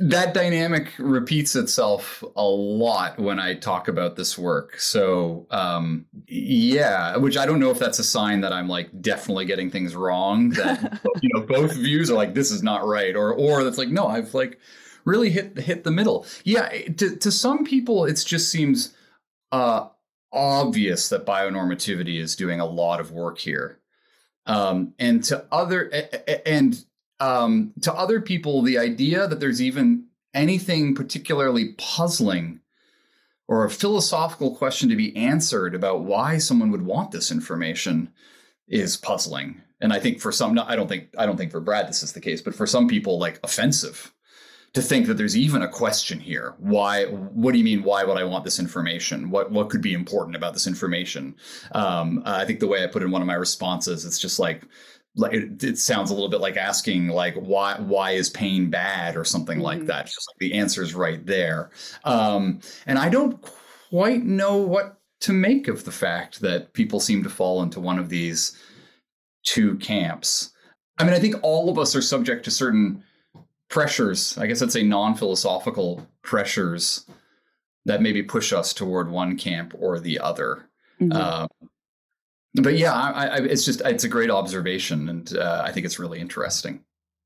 That 0.00 0.34
dynamic 0.34 0.92
repeats 0.98 1.54
itself 1.54 2.22
a 2.36 2.44
lot 2.44 3.18
when 3.18 3.38
I 3.38 3.54
talk 3.54 3.88
about 3.88 4.16
this 4.16 4.36
work. 4.36 4.78
So, 4.80 5.46
um, 5.50 6.06
yeah, 6.26 7.16
which 7.16 7.36
I 7.36 7.46
don't 7.46 7.60
know 7.60 7.70
if 7.70 7.78
that's 7.78 7.98
a 7.98 8.04
sign 8.04 8.40
that 8.40 8.52
I'm 8.52 8.68
like 8.68 9.00
definitely 9.00 9.44
getting 9.44 9.70
things 9.70 9.94
wrong. 9.94 10.50
That 10.50 11.00
you 11.22 11.30
know, 11.34 11.46
both 11.46 11.74
views 11.74 12.10
are 12.10 12.14
like 12.14 12.34
this 12.34 12.50
is 12.50 12.62
not 12.62 12.86
right, 12.86 13.14
or 13.14 13.32
or 13.32 13.62
that's 13.64 13.78
like 13.78 13.88
no, 13.88 14.06
I've 14.06 14.34
like 14.34 14.58
really 15.04 15.30
hit 15.30 15.58
hit 15.58 15.84
the 15.84 15.90
middle. 15.90 16.26
Yeah, 16.44 16.68
to 16.68 17.16
to 17.16 17.30
some 17.30 17.64
people, 17.64 18.04
it 18.04 18.22
just 18.26 18.50
seems 18.50 18.94
uh, 19.52 19.88
obvious 20.32 21.08
that 21.10 21.26
bionormativity 21.26 22.18
is 22.18 22.36
doing 22.36 22.60
a 22.60 22.66
lot 22.66 23.00
of 23.00 23.12
work 23.12 23.38
here, 23.38 23.78
um, 24.46 24.94
and 24.98 25.22
to 25.24 25.46
other 25.52 25.90
and 26.44 26.84
um, 27.20 27.72
to 27.82 27.92
other 27.92 28.20
people, 28.20 28.62
the 28.62 28.78
idea 28.78 29.26
that 29.26 29.40
there's 29.40 29.62
even 29.62 30.06
anything 30.32 30.94
particularly 30.94 31.74
puzzling 31.78 32.60
or 33.46 33.64
a 33.64 33.70
philosophical 33.70 34.54
question 34.56 34.88
to 34.88 34.96
be 34.96 35.14
answered 35.16 35.74
about 35.74 36.04
why 36.04 36.38
someone 36.38 36.70
would 36.70 36.82
want 36.82 37.10
this 37.10 37.30
information 37.30 38.10
is 38.66 38.96
puzzling. 38.96 39.60
And 39.80 39.92
I 39.92 40.00
think 40.00 40.20
for 40.20 40.32
some, 40.32 40.58
I 40.58 40.76
don't 40.76 40.88
think 40.88 41.08
I 41.18 41.26
don't 41.26 41.36
think 41.36 41.50
for 41.50 41.60
Brad 41.60 41.88
this 41.88 42.02
is 42.02 42.12
the 42.12 42.20
case, 42.20 42.40
but 42.40 42.54
for 42.54 42.66
some 42.66 42.88
people, 42.88 43.18
like 43.18 43.38
offensive 43.42 44.12
to 44.72 44.82
think 44.82 45.06
that 45.06 45.14
there's 45.14 45.36
even 45.36 45.62
a 45.62 45.68
question 45.68 46.18
here. 46.18 46.54
Why? 46.58 47.04
What 47.04 47.52
do 47.52 47.58
you 47.58 47.64
mean? 47.64 47.82
Why 47.82 48.04
would 48.04 48.16
I 48.16 48.24
want 48.24 48.44
this 48.44 48.58
information? 48.58 49.30
What 49.30 49.50
what 49.50 49.70
could 49.70 49.82
be 49.82 49.92
important 49.92 50.36
about 50.36 50.52
this 50.52 50.66
information? 50.66 51.36
Um, 51.72 52.22
I 52.24 52.44
think 52.44 52.60
the 52.60 52.66
way 52.66 52.82
I 52.82 52.86
put 52.86 53.02
in 53.02 53.10
one 53.10 53.22
of 53.22 53.28
my 53.28 53.34
responses, 53.34 54.04
it's 54.04 54.18
just 54.18 54.38
like 54.38 54.62
like 55.16 55.32
it, 55.32 55.62
it, 55.62 55.78
sounds 55.78 56.10
a 56.10 56.14
little 56.14 56.28
bit 56.28 56.40
like 56.40 56.56
asking 56.56 57.08
like 57.08 57.34
why 57.34 57.76
why 57.78 58.12
is 58.12 58.30
pain 58.30 58.70
bad 58.70 59.16
or 59.16 59.24
something 59.24 59.58
mm-hmm. 59.58 59.66
like 59.66 59.86
that 59.86 60.06
just 60.06 60.28
like 60.30 60.38
the 60.38 60.54
answer 60.54 60.82
is 60.82 60.94
right 60.94 61.24
there 61.26 61.70
um, 62.04 62.60
and 62.86 62.98
i 62.98 63.08
don't 63.08 63.40
quite 63.90 64.24
know 64.24 64.56
what 64.56 64.98
to 65.20 65.32
make 65.32 65.68
of 65.68 65.84
the 65.84 65.92
fact 65.92 66.40
that 66.40 66.72
people 66.72 67.00
seem 67.00 67.22
to 67.22 67.30
fall 67.30 67.62
into 67.62 67.80
one 67.80 67.98
of 67.98 68.08
these 68.08 68.58
two 69.44 69.76
camps 69.76 70.52
i 70.98 71.04
mean 71.04 71.14
i 71.14 71.18
think 71.18 71.36
all 71.42 71.68
of 71.68 71.78
us 71.78 71.94
are 71.94 72.02
subject 72.02 72.44
to 72.44 72.50
certain 72.50 73.02
pressures 73.68 74.36
i 74.38 74.46
guess 74.46 74.62
i'd 74.62 74.72
say 74.72 74.82
non-philosophical 74.82 76.06
pressures 76.22 77.06
that 77.86 78.02
maybe 78.02 78.22
push 78.22 78.52
us 78.52 78.72
toward 78.72 79.10
one 79.10 79.36
camp 79.36 79.74
or 79.78 80.00
the 80.00 80.18
other 80.18 80.68
mm-hmm. 81.00 81.12
um, 81.12 81.48
but 82.62 82.78
yeah, 82.78 82.92
I, 82.92 83.26
I, 83.26 83.36
it's 83.38 83.64
just 83.64 83.80
it's 83.84 84.04
a 84.04 84.08
great 84.08 84.30
observation, 84.30 85.08
and 85.08 85.36
uh, 85.36 85.62
I 85.64 85.72
think 85.72 85.86
it's 85.86 85.98
really 85.98 86.20
interesting. 86.20 86.80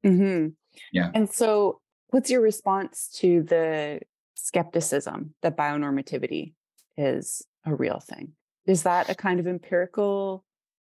Mm-hmm. 0.05 0.49
Yeah. 0.93 1.11
And 1.15 1.31
so, 1.31 1.81
what's 2.09 2.31
your 2.31 2.41
response 2.41 3.11
to 3.19 3.43
the 3.43 4.01
skepticism 4.35 5.35
that 5.43 5.57
bionormativity 5.57 6.55
is 6.97 7.43
a 7.67 7.75
real 7.75 8.01
thing? 8.01 8.33
Is 8.67 8.85
that 8.85 9.11
a 9.11 9.15
kind 9.15 9.39
of 9.41 9.47
empirical 9.47 10.45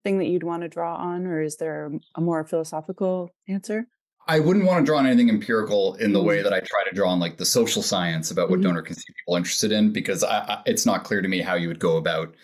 thing 0.03 0.19
that 0.19 0.27
you'd 0.27 0.45
want 0.45 0.63
to 0.63 0.69
draw 0.69 0.97
on, 0.97 1.27
or 1.27 1.43
is 1.43 1.57
there 1.57 1.91
a 2.15 2.21
more 2.21 2.45
philosophical 2.45 3.35
answer? 3.49 3.87
I 4.29 4.39
wouldn't 4.39 4.65
want 4.65 4.85
to 4.85 4.91
draw 4.91 4.99
on 4.99 5.07
anything 5.07 5.29
empirical 5.29 5.95
in 5.97 6.13
the 6.13 6.23
way 6.23 6.37
mm-hmm. 6.37 6.45
that 6.45 6.53
I 6.53 6.61
try 6.61 6.85
to 6.89 6.95
draw 6.95 7.11
on 7.11 7.21
like 7.21 7.37
the 7.37 7.45
social 7.45 7.83
science 7.83 8.31
about 8.31 8.49
what 8.49 8.61
mm-hmm. 8.61 8.69
donor 8.69 8.83
conceived 8.83 9.17
people 9.19 9.37
interested 9.37 9.73
in, 9.73 9.93
because 9.93 10.25
I, 10.25 10.39
I, 10.39 10.63
it's 10.65 10.87
not 10.87 11.05
clear 11.05 11.21
to 11.21 11.29
me 11.29 11.41
how 11.41 11.55
you 11.55 11.69
would 11.69 11.81
go 11.81 11.97
about 11.97 12.35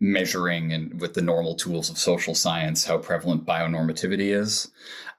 measuring 0.00 0.72
and 0.72 1.00
with 1.00 1.14
the 1.14 1.22
normal 1.22 1.54
tools 1.54 1.90
of 1.90 1.98
social 1.98 2.34
science 2.34 2.84
how 2.84 2.98
prevalent 2.98 3.46
bionormativity 3.46 4.34
is. 4.34 4.70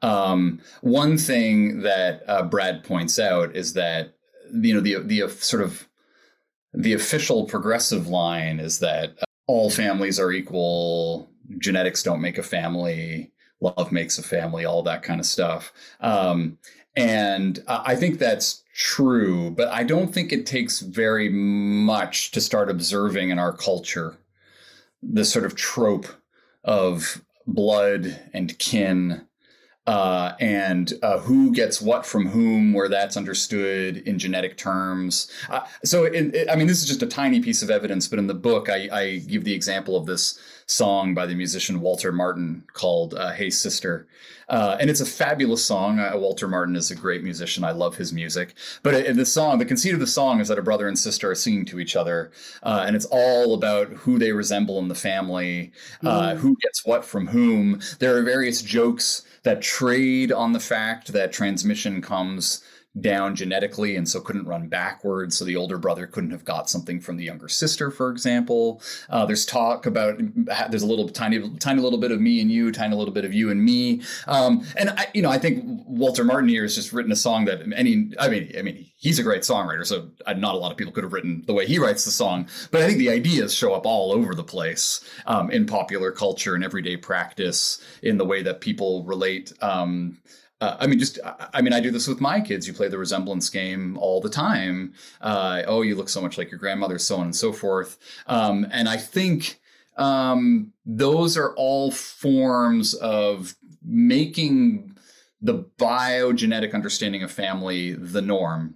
Um, 0.01 0.61
one 0.81 1.17
thing 1.17 1.81
that 1.81 2.23
uh, 2.27 2.43
Brad 2.43 2.83
points 2.83 3.17
out 3.19 3.55
is 3.55 3.73
that 3.73 4.15
you 4.53 4.73
know 4.73 4.81
the 4.81 4.99
the 4.99 5.23
uh, 5.23 5.29
sort 5.29 5.63
of 5.63 5.87
the 6.73 6.93
official 6.93 7.45
progressive 7.45 8.07
line 8.07 8.59
is 8.59 8.79
that 8.79 9.15
uh, 9.21 9.25
all 9.47 9.69
families 9.69 10.19
are 10.19 10.31
equal, 10.31 11.29
genetics 11.57 12.03
don't 12.03 12.21
make 12.21 12.37
a 12.37 12.43
family, 12.43 13.31
love 13.61 13.91
makes 13.91 14.17
a 14.17 14.23
family, 14.23 14.65
all 14.65 14.83
that 14.83 15.03
kind 15.03 15.19
of 15.19 15.25
stuff. 15.25 15.71
Um, 16.01 16.57
and 16.97 17.61
I 17.67 17.95
think 17.95 18.19
that's 18.19 18.63
true, 18.73 19.51
but 19.51 19.67
I 19.67 19.83
don't 19.83 20.13
think 20.13 20.31
it 20.31 20.45
takes 20.45 20.79
very 20.79 21.27
much 21.29 22.31
to 22.31 22.41
start 22.41 22.69
observing 22.69 23.31
in 23.31 23.39
our 23.39 23.51
culture 23.51 24.17
this 25.13 25.31
sort 25.31 25.45
of 25.45 25.55
trope 25.55 26.07
of 26.63 27.21
blood 27.47 28.19
and 28.33 28.57
kin 28.59 29.27
uh, 29.87 30.33
and 30.39 30.93
uh, 31.03 31.19
who 31.19 31.51
gets 31.51 31.81
what 31.81 32.05
from 32.05 32.27
whom, 32.27 32.73
where 32.73 32.89
that's 32.89 33.15
understood 33.15 33.97
in 33.97 34.17
genetic 34.17 34.57
terms. 34.57 35.31
Uh, 35.49 35.61
so, 35.83 36.05
it, 36.05 36.33
it, 36.33 36.49
I 36.49 36.55
mean, 36.55 36.67
this 36.67 36.81
is 36.81 36.87
just 36.87 37.03
a 37.03 37.07
tiny 37.07 37.39
piece 37.39 37.61
of 37.61 37.69
evidence, 37.69 38.07
but 38.07 38.17
in 38.17 38.27
the 38.27 38.33
book, 38.33 38.69
I, 38.69 38.89
I 38.91 39.17
give 39.19 39.43
the 39.43 39.53
example 39.53 39.95
of 39.95 40.07
this 40.07 40.39
song 40.67 41.13
by 41.13 41.27
the 41.27 41.35
musician 41.35 41.79
Walter 41.79 42.11
Martin 42.11 42.63
called 42.73 43.13
uh, 43.13 43.31
Hey 43.31 43.51
Sister. 43.51 44.07
Uh, 44.49 44.77
and 44.79 44.89
it's 44.89 45.01
a 45.01 45.05
fabulous 45.05 45.63
song. 45.63 45.99
Uh, 45.99 46.13
Walter 46.15 46.47
Martin 46.47 46.75
is 46.75 46.89
a 46.89 46.95
great 46.95 47.23
musician. 47.23 47.63
I 47.63 47.71
love 47.71 47.95
his 47.95 48.13
music. 48.13 48.55
But 48.81 49.15
the 49.15 49.25
song, 49.25 49.59
the 49.59 49.65
conceit 49.65 49.93
of 49.93 49.99
the 49.99 50.07
song 50.07 50.39
is 50.39 50.47
that 50.47 50.59
a 50.59 50.63
brother 50.63 50.87
and 50.87 50.97
sister 50.97 51.29
are 51.31 51.35
singing 51.35 51.65
to 51.65 51.79
each 51.79 51.95
other. 51.95 52.31
and 52.63 52.95
it's 52.95 53.05
all 53.05 53.53
about 53.53 53.89
who 53.89 54.17
they 54.17 54.31
resemble 54.31 54.79
in 54.79 54.87
the 54.87 54.95
family, 54.95 55.71
mm. 56.03 56.37
who 56.37 56.55
gets 56.61 56.85
what 56.85 57.05
from 57.05 57.27
whom. 57.27 57.79
There 57.99 58.17
are 58.17 58.23
various 58.23 58.61
jokes 58.61 59.23
that 59.45 59.61
trade 59.61 60.31
on 60.31 60.51
the 60.51 60.59
fact 60.59 61.13
that 61.13 61.31
transmission 61.31 62.01
comes 62.01 62.61
down 63.01 63.35
genetically 63.35 63.95
and 63.95 64.07
so 64.07 64.19
couldn't 64.21 64.47
run 64.47 64.67
backwards. 64.67 65.37
So 65.37 65.45
the 65.45 65.55
older 65.55 65.77
brother 65.77 66.07
couldn't 66.07 66.31
have 66.31 66.45
got 66.45 66.69
something 66.69 66.99
from 66.99 67.17
the 67.17 67.23
younger 67.25 67.49
sister, 67.49 67.91
for 67.91 68.09
example. 68.09 68.81
Uh, 69.09 69.25
there's 69.25 69.45
talk 69.45 69.85
about 69.85 70.19
there's 70.69 70.83
a 70.83 70.87
little 70.87 71.09
tiny, 71.09 71.49
tiny 71.57 71.81
little 71.81 71.99
bit 71.99 72.11
of 72.11 72.21
me 72.21 72.41
and 72.41 72.51
you, 72.51 72.71
tiny 72.71 72.95
little 72.95 73.13
bit 73.13 73.25
of 73.25 73.33
you 73.33 73.51
and 73.51 73.63
me. 73.63 74.01
Um, 74.27 74.65
and 74.77 74.91
I, 74.91 75.07
you 75.13 75.21
know, 75.21 75.29
I 75.29 75.37
think 75.37 75.63
Walter 75.85 76.23
Martin 76.23 76.49
here 76.49 76.63
has 76.63 76.75
just 76.75 76.93
written 76.93 77.11
a 77.11 77.15
song 77.15 77.45
that 77.45 77.61
any, 77.75 78.11
I 78.19 78.29
mean, 78.29 78.53
I 78.57 78.61
mean, 78.61 78.85
he's 78.97 79.19
a 79.19 79.23
great 79.23 79.41
songwriter, 79.41 79.85
so 79.85 80.09
not 80.37 80.55
a 80.55 80.57
lot 80.57 80.71
of 80.71 80.77
people 80.77 80.93
could 80.93 81.03
have 81.03 81.13
written 81.13 81.43
the 81.45 81.53
way 81.53 81.65
he 81.65 81.79
writes 81.79 82.05
the 82.05 82.11
song. 82.11 82.47
But 82.71 82.81
I 82.81 82.87
think 82.87 82.97
the 82.97 83.09
ideas 83.09 83.53
show 83.53 83.73
up 83.73 83.85
all 83.85 84.11
over 84.11 84.33
the 84.33 84.43
place 84.43 85.07
um, 85.25 85.51
in 85.51 85.65
popular 85.65 86.11
culture 86.11 86.55
and 86.55 86.63
everyday 86.63 86.97
practice, 86.97 87.81
in 88.01 88.17
the 88.17 88.25
way 88.25 88.41
that 88.43 88.61
people 88.61 89.03
relate. 89.03 89.51
Um, 89.61 90.19
uh, 90.65 90.77
I 90.79 90.87
mean, 90.87 90.99
just 90.99 91.19
I 91.53 91.61
mean, 91.61 91.73
I 91.73 91.79
do 91.79 91.91
this 91.91 92.07
with 92.07 92.19
my 92.19 92.41
kids. 92.41 92.67
You 92.67 92.73
play 92.73 92.87
the 92.87 92.97
resemblance 92.97 93.49
game 93.49 93.97
all 93.97 94.19
the 94.19 94.29
time. 94.29 94.93
Uh, 95.21 95.61
oh, 95.67 95.81
you 95.83 95.95
look 95.95 96.09
so 96.09 96.21
much 96.21 96.37
like 96.37 96.49
your 96.49 96.59
grandmother, 96.59 96.97
so 96.97 97.17
on 97.17 97.25
and 97.25 97.35
so 97.35 97.53
forth. 97.53 97.97
Um, 98.27 98.65
and 98.71 98.89
I 98.89 98.97
think 98.97 99.59
um, 99.97 100.73
those 100.85 101.37
are 101.37 101.53
all 101.55 101.91
forms 101.91 102.93
of 102.95 103.55
making 103.83 104.97
the 105.41 105.65
biogenetic 105.77 106.73
understanding 106.73 107.21
of 107.21 107.31
family 107.31 107.93
the 107.93 108.21
norm. 108.21 108.75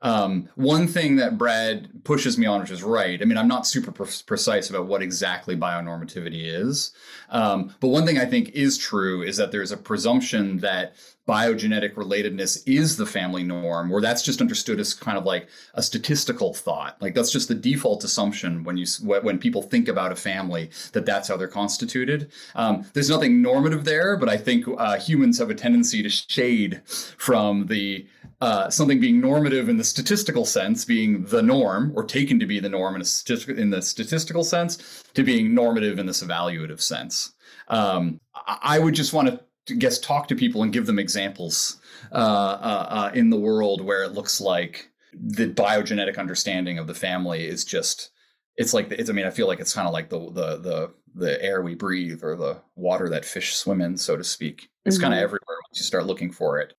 Um, 0.00 0.48
one 0.54 0.86
thing 0.86 1.16
that 1.16 1.38
Brad 1.38 2.04
pushes 2.04 2.38
me 2.38 2.46
on, 2.46 2.60
which 2.60 2.70
is 2.70 2.82
right. 2.82 3.20
I 3.20 3.24
mean, 3.24 3.36
I'm 3.36 3.48
not 3.48 3.66
super 3.66 3.90
pre- 3.90 4.06
precise 4.26 4.70
about 4.70 4.86
what 4.86 5.02
exactly 5.02 5.56
bionormativity 5.56 6.44
is, 6.44 6.92
um, 7.30 7.74
but 7.80 7.88
one 7.88 8.06
thing 8.06 8.18
I 8.18 8.24
think 8.24 8.50
is 8.50 8.78
true 8.78 9.22
is 9.22 9.36
that 9.38 9.50
there's 9.50 9.72
a 9.72 9.76
presumption 9.76 10.58
that 10.58 10.94
biogenetic 11.28 11.92
relatedness 11.94 12.62
is 12.66 12.96
the 12.96 13.04
family 13.04 13.44
norm, 13.44 13.90
where 13.90 14.00
that's 14.00 14.22
just 14.22 14.40
understood 14.40 14.80
as 14.80 14.94
kind 14.94 15.18
of 15.18 15.24
like 15.24 15.46
a 15.74 15.82
statistical 15.82 16.54
thought. 16.54 17.00
Like 17.02 17.14
that's 17.14 17.30
just 17.30 17.48
the 17.48 17.54
default 17.54 18.02
assumption 18.02 18.64
when 18.64 18.78
you 18.78 18.86
when 19.02 19.38
people 19.38 19.62
think 19.62 19.88
about 19.88 20.10
a 20.10 20.16
family 20.16 20.70
that 20.92 21.04
that's 21.04 21.28
how 21.28 21.36
they're 21.36 21.46
constituted. 21.46 22.32
Um, 22.54 22.86
there's 22.94 23.10
nothing 23.10 23.42
normative 23.42 23.84
there, 23.84 24.16
but 24.16 24.30
I 24.30 24.38
think 24.38 24.64
uh, 24.78 24.98
humans 24.98 25.38
have 25.38 25.50
a 25.50 25.54
tendency 25.54 26.02
to 26.02 26.08
shade 26.08 26.80
from 26.86 27.66
the 27.66 28.06
uh, 28.40 28.70
something 28.70 29.00
being 29.00 29.20
normative 29.20 29.68
in 29.68 29.76
the 29.76 29.84
statistical 29.84 30.44
sense, 30.44 30.84
being 30.84 31.24
the 31.24 31.42
norm, 31.42 31.92
or 31.94 32.04
taken 32.04 32.38
to 32.38 32.46
be 32.46 32.60
the 32.60 32.68
norm 32.68 32.94
in, 32.94 33.02
a 33.02 33.50
in 33.52 33.70
the 33.70 33.82
statistical 33.82 34.44
sense, 34.44 35.02
to 35.14 35.24
being 35.24 35.54
normative 35.54 35.98
in 35.98 36.06
this 36.06 36.22
evaluative 36.22 36.80
sense. 36.80 37.32
Um, 37.68 38.20
I 38.46 38.78
would 38.78 38.94
just 38.94 39.12
want 39.12 39.28
to 39.28 39.40
guess 39.74 39.98
talk 39.98 40.28
to 40.28 40.34
people 40.34 40.62
and 40.62 40.72
give 40.72 40.86
them 40.86 40.98
examples 40.98 41.80
uh, 42.12 42.14
uh, 42.14 42.86
uh, 42.88 43.10
in 43.14 43.30
the 43.30 43.38
world 43.38 43.82
where 43.82 44.04
it 44.04 44.12
looks 44.12 44.40
like 44.40 44.90
the 45.12 45.48
biogenetic 45.48 46.18
understanding 46.18 46.78
of 46.78 46.86
the 46.86 46.94
family 46.94 47.46
is 47.46 47.64
just 47.64 48.10
it's 48.56 48.72
like 48.72 48.90
it's 48.92 49.10
i 49.10 49.12
mean 49.12 49.26
i 49.26 49.30
feel 49.30 49.46
like 49.46 49.60
it's 49.60 49.72
kind 49.72 49.86
of 49.86 49.92
like 49.92 50.08
the 50.08 50.18
the 50.30 50.56
the 50.58 50.94
the 51.14 51.42
air 51.42 51.62
we 51.62 51.74
breathe 51.74 52.22
or 52.22 52.36
the 52.36 52.60
water 52.76 53.08
that 53.08 53.24
fish 53.24 53.54
swim 53.56 53.80
in 53.80 53.96
so 53.96 54.16
to 54.16 54.24
speak 54.24 54.68
it's 54.84 54.96
mm-hmm. 54.96 55.04
kind 55.04 55.14
of 55.14 55.20
everywhere 55.20 55.56
once 55.68 55.78
you 55.78 55.84
start 55.84 56.06
looking 56.06 56.30
for 56.30 56.58
it 56.58 56.74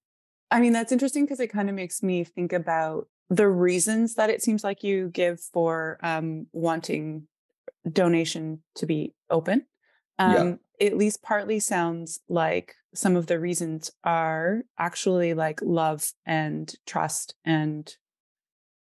i 0.51 0.59
mean 0.59 0.73
that's 0.73 0.91
interesting 0.91 1.25
because 1.25 1.39
it 1.39 1.47
kind 1.47 1.69
of 1.69 1.75
makes 1.75 2.01
me 2.03 2.23
think 2.23 2.53
about 2.53 3.07
the 3.29 3.47
reasons 3.47 4.15
that 4.15 4.29
it 4.29 4.41
seems 4.41 4.63
like 4.63 4.83
you 4.83 5.09
give 5.09 5.39
for 5.39 5.99
um, 6.01 6.47
wanting 6.51 7.27
donation 7.91 8.61
to 8.75 8.85
be 8.85 9.13
open 9.29 9.65
um, 10.17 10.59
yeah. 10.79 10.87
at 10.87 10.97
least 10.97 11.21
partly 11.21 11.59
sounds 11.59 12.19
like 12.27 12.75
some 12.93 13.15
of 13.15 13.27
the 13.27 13.39
reasons 13.39 13.91
are 14.03 14.63
actually 14.77 15.33
like 15.33 15.59
love 15.61 16.11
and 16.25 16.73
trust 16.85 17.35
and 17.45 17.95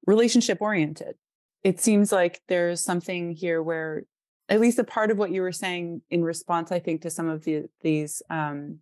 relationship 0.07 0.59
oriented. 0.61 1.17
It 1.63 1.81
seems 1.81 2.13
like 2.13 2.41
there's 2.49 2.83
something 2.83 3.33
here 3.33 3.63
where, 3.63 4.05
at 4.49 4.61
least 4.61 4.81
a 4.81 4.85
part 4.85 5.13
of 5.13 5.19
what 5.19 5.31
you 5.31 5.43
were 5.43 5.53
saying 5.53 6.03
in 6.11 6.25
response, 6.25 6.73
I 6.73 6.81
think, 6.81 7.03
to 7.03 7.11
some 7.11 7.29
of 7.29 7.45
the, 7.45 7.67
these 7.83 8.21
um, 8.31 8.79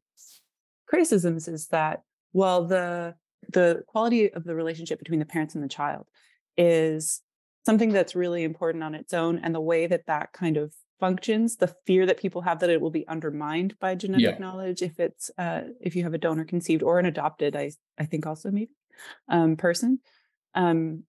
criticisms 0.87 1.49
is 1.49 1.67
that, 1.69 2.03
well, 2.39 2.65
the 2.65 3.17
the 3.53 3.83
quality 3.89 4.33
of 4.33 4.45
the 4.45 4.55
relationship 4.55 5.01
between 5.01 5.19
the 5.19 5.27
parents 5.27 5.57
and 5.57 5.65
the 5.65 5.69
child 5.69 6.07
is 6.57 7.21
something 7.67 7.93
that's 7.93 8.15
really 8.15 8.45
important 8.45 8.85
on 8.85 8.95
its 8.95 9.13
own, 9.13 9.41
and 9.43 9.53
the 9.53 9.61
way 9.61 9.89
that 9.89 10.07
that 10.07 10.33
kind 10.33 10.57
of 10.57 10.73
functions 11.01 11.57
the 11.57 11.73
fear 11.87 12.07
that 12.07 12.19
people 12.19 12.43
have 12.43 12.59
that 12.59 12.71
it 12.71 12.81
will 12.81 12.91
be 12.91 13.07
undermined 13.07 13.73
by 13.79 13.95
genetic 13.95 14.35
yeah. 14.35 14.39
knowledge 14.39 14.83
if 14.83 14.99
it's 14.99 15.31
uh, 15.39 15.63
if 15.81 15.95
you 15.95 16.03
have 16.03 16.15
a 16.15 16.19
donor 16.19 16.45
conceived 16.45 16.83
or 16.83 16.99
an 16.99 17.07
adopted 17.07 17.55
i 17.55 17.71
i 17.99 18.05
think 18.05 18.27
also 18.27 18.51
maybe 18.51 18.73
um, 19.29 19.57
person 19.57 20.01
um, 20.55 21.05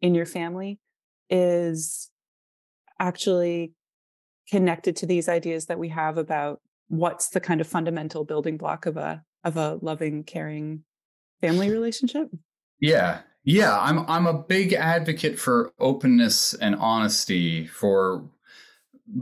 in 0.00 0.16
your 0.16 0.26
family 0.26 0.80
is 1.28 2.10
actually 2.98 3.72
connected 4.48 4.96
to 4.96 5.06
these 5.06 5.28
ideas 5.28 5.66
that 5.66 5.78
we 5.78 5.90
have 5.90 6.18
about 6.18 6.60
what's 6.88 7.28
the 7.28 7.40
kind 7.40 7.60
of 7.60 7.68
fundamental 7.68 8.24
building 8.24 8.56
block 8.56 8.84
of 8.84 8.96
a 8.96 9.22
of 9.44 9.56
a 9.56 9.78
loving 9.80 10.24
caring 10.24 10.84
family 11.40 11.70
relationship? 11.70 12.28
Yeah. 12.80 13.20
Yeah 13.42 13.78
i'm 13.80 14.00
i'm 14.06 14.26
a 14.26 14.34
big 14.34 14.74
advocate 14.74 15.38
for 15.38 15.72
openness 15.78 16.52
and 16.54 16.76
honesty 16.76 17.66
for 17.66 18.22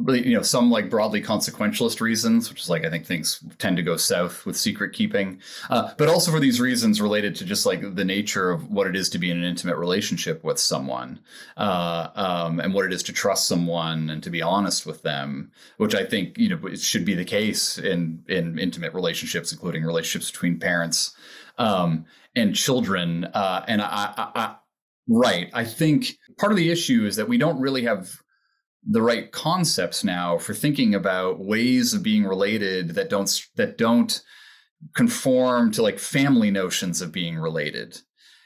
you 0.09 0.37
know 0.37 0.42
some 0.42 0.70
like 0.70 0.90
broadly 0.90 1.22
consequentialist 1.22 2.01
reasons 2.01 2.51
which 2.51 2.61
is 2.61 2.68
like 2.68 2.85
i 2.85 2.90
think 2.90 3.07
things 3.07 3.42
tend 3.59 3.77
to 3.77 3.83
go 3.83 3.96
south 3.96 4.44
with 4.44 4.57
secret 4.57 4.92
keeping. 4.92 5.40
Uh, 5.70 5.92
but 5.96 6.09
also 6.09 6.31
for 6.31 6.40
these 6.40 6.61
reasons 6.61 7.01
related 7.01 7.35
to 7.35 7.44
just 7.44 7.64
like 7.64 7.94
the 7.94 8.05
nature 8.05 8.51
of 8.51 8.70
what 8.70 8.87
it 8.87 8.94
is 8.94 9.09
to 9.09 9.18
be 9.18 9.31
in 9.31 9.38
an 9.38 9.44
intimate 9.44 9.77
relationship 9.77 10.44
with 10.44 10.59
someone 10.59 11.18
uh, 11.57 12.09
um, 12.14 12.61
and 12.61 12.74
what 12.74 12.85
it 12.85 12.92
is 12.92 13.03
to 13.03 13.12
trust 13.12 13.48
someone 13.48 14.11
and 14.11 14.22
to 14.22 14.31
be 14.31 14.42
honest 14.42 14.85
with 14.85 15.03
them 15.03 15.51
which 15.79 15.94
i 15.94 16.05
think 16.05 16.37
you 16.37 16.48
know 16.48 16.59
it 16.66 16.81
should 16.81 17.05
be 17.05 17.14
the 17.14 17.24
case 17.24 17.79
in 17.79 18.22
in 18.29 18.59
intimate 18.59 18.92
relationships 18.92 19.53
including 19.53 19.85
relationships 19.85 20.31
between 20.31 20.59
parents 20.59 21.14
um, 21.59 22.07
and 22.35 22.55
children. 22.55 23.24
Uh, 23.24 23.64
and 23.68 23.83
I, 23.83 24.14
I, 24.16 24.31
I 24.35 24.57
right. 25.09 25.51
I 25.53 25.64
think 25.64 26.18
part 26.38 26.53
of 26.53 26.57
the 26.57 26.70
issue 26.70 27.05
is 27.05 27.16
that 27.16 27.29
we 27.29 27.38
don't 27.38 27.61
really 27.61 27.83
have 27.83 28.22
the 28.86 29.02
right 29.02 29.32
concepts 29.32 30.04
now 30.04 30.38
for 30.38 30.54
thinking 30.54 30.94
about 30.94 31.40
ways 31.40 31.94
of 31.94 32.02
being 32.02 32.24
related 32.24 32.90
that 32.90 33.10
don't 33.10 33.46
that 33.56 33.76
don't 33.78 34.22
conform 34.94 35.72
to 35.72 35.82
like 35.82 35.98
family 35.98 36.50
notions 36.50 37.00
of 37.00 37.10
being 37.10 37.36
related 37.36 38.00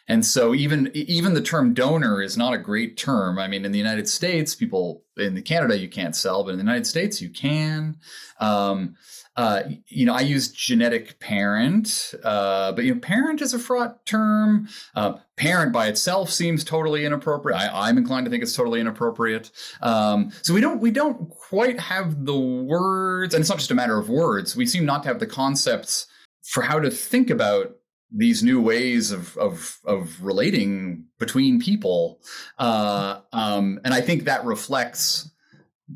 and 0.09 0.27
so 0.27 0.55
even 0.55 0.91
even 0.95 1.35
the 1.35 1.41
term 1.41 1.75
donor 1.75 2.21
is 2.23 2.37
not 2.37 2.55
a 2.55 2.59
great 2.59 2.97
term. 2.97 3.39
I 3.39 3.47
mean, 3.47 3.65
in 3.65 3.73
the 3.73 3.79
United 3.79 4.09
States, 4.09 4.55
people 4.55 5.05
in 5.17 5.41
Canada 5.43 5.79
you 5.79 5.89
can't 5.89 6.17
sell, 6.17 6.43
but 6.43 6.51
in 6.51 6.57
the 6.57 6.65
United 6.65 6.87
States 6.87 7.23
you 7.23 7.31
can. 7.31 7.97
Um, 8.41 8.97
uh, 9.37 9.63
you 9.87 10.05
know, 10.05 10.13
I 10.13 10.21
use 10.21 10.51
genetic 10.51 11.19
parent, 11.19 12.15
uh, 12.23 12.73
but 12.73 12.85
you 12.85 12.95
know, 12.95 13.01
parent 13.01 13.41
is 13.41 13.55
a 13.55 13.59
fraught 13.59 14.05
term. 14.05 14.69
Uh, 14.95 15.15
parent 15.37 15.73
by 15.73 15.87
itself 15.87 16.31
seems 16.31 16.63
totally 16.65 17.07
inappropriate. 17.07 17.59
I, 17.59 17.89
am 17.89 17.97
inclined 17.97 18.27
to 18.27 18.31
think 18.31 18.43
it's 18.43 18.55
totally 18.55 18.81
inappropriate. 18.81 19.51
Um, 19.81 20.33
so 20.43 20.53
we 20.53 20.61
don't 20.61 20.81
we 20.81 20.91
don't 20.91 21.31
quite 21.31 21.81
have 21.81 22.27
the 22.27 22.39
words, 22.39 23.33
and 23.35 23.41
it's 23.41 23.49
not 23.49 23.59
just 23.59 23.71
a 23.71 23.75
matter 23.75 23.99
of 23.99 24.11
words. 24.11 24.55
We 24.55 24.67
seem 24.67 24.85
not 24.85 25.03
to 25.05 25.09
have 25.09 25.19
the 25.19 25.27
concepts 25.27 26.07
for 26.43 26.63
how 26.63 26.79
to 26.79 26.91
think 26.91 27.31
about 27.31 27.77
these 28.15 28.43
new 28.43 28.61
ways 28.61 29.11
of 29.13 29.35
of 29.39 29.79
of 29.87 30.23
relating 30.23 31.07
between 31.19 31.59
people, 31.59 32.21
uh, 32.59 33.21
um, 33.33 33.81
and 33.83 33.95
I 33.95 34.03
think 34.03 34.25
that 34.25 34.45
reflects 34.45 35.32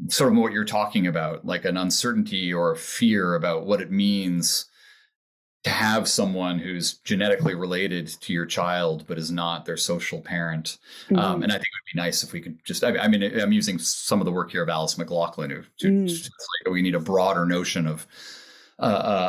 sort 0.08 0.32
of 0.32 0.38
what 0.38 0.52
you're 0.52 0.64
talking 0.64 1.06
about, 1.06 1.44
like 1.44 1.64
an 1.64 1.76
uncertainty 1.76 2.52
or 2.52 2.72
a 2.72 2.76
fear 2.76 3.34
about 3.34 3.66
what 3.66 3.80
it 3.80 3.90
means 3.90 4.66
to 5.64 5.70
have 5.70 6.06
someone 6.06 6.60
who's 6.60 6.98
genetically 6.98 7.56
related 7.56 8.06
to 8.06 8.32
your 8.32 8.46
child 8.46 9.04
but 9.08 9.18
is 9.18 9.32
not 9.32 9.64
their 9.64 9.76
social 9.76 10.20
parent. 10.20 10.78
Um, 11.10 11.16
mm-hmm. 11.16 11.24
Um, 11.24 11.42
and 11.42 11.50
I 11.50 11.56
think 11.56 11.64
it 11.64 11.74
would 11.74 11.96
be 11.96 12.06
nice 12.06 12.22
if 12.22 12.32
we 12.32 12.40
could 12.40 12.64
just, 12.64 12.84
I, 12.84 12.96
I, 12.96 13.08
mean, 13.08 13.22
I'm 13.40 13.50
using 13.50 13.76
some 13.78 14.20
of 14.20 14.26
the 14.26 14.32
work 14.32 14.52
here 14.52 14.62
of 14.62 14.68
Alice 14.68 14.96
McLaughlin, 14.96 15.50
who 15.50 15.62
to, 15.78 15.88
mm. 15.88 16.30
like 16.64 16.72
we 16.72 16.82
need 16.82 16.94
a 16.94 17.00
broader 17.00 17.44
notion 17.44 17.88
of 17.88 18.06
uh, 18.78 18.82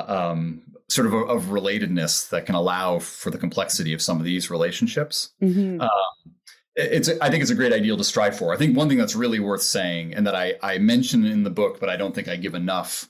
uh, 0.07 0.31
um, 0.31 0.61
sort 0.89 1.07
of 1.07 1.13
a, 1.13 1.17
of 1.17 1.45
relatedness 1.45 2.29
that 2.29 2.45
can 2.45 2.53
allow 2.53 2.99
for 2.99 3.31
the 3.31 3.37
complexity 3.39 3.93
of 3.93 4.01
some 4.01 4.19
of 4.19 4.23
these 4.23 4.51
relationships. 4.51 5.31
Mm-hmm. 5.41 5.81
Um, 5.81 6.35
it's 6.77 7.09
I 7.21 7.29
think 7.29 7.41
it's 7.41 7.51
a 7.51 7.55
great 7.55 7.73
ideal 7.73 7.97
to 7.97 8.03
strive 8.03 8.37
for. 8.37 8.53
I 8.53 8.57
think 8.57 8.77
one 8.77 8.87
thing 8.87 8.97
that's 8.97 9.15
really 9.15 9.39
worth 9.39 9.63
saying, 9.63 10.13
and 10.13 10.25
that 10.27 10.35
I 10.35 10.55
I 10.61 10.77
mention 10.77 11.25
in 11.25 11.43
the 11.43 11.49
book, 11.49 11.79
but 11.79 11.89
I 11.89 11.97
don't 11.97 12.13
think 12.13 12.27
I 12.27 12.35
give 12.35 12.53
enough 12.53 13.09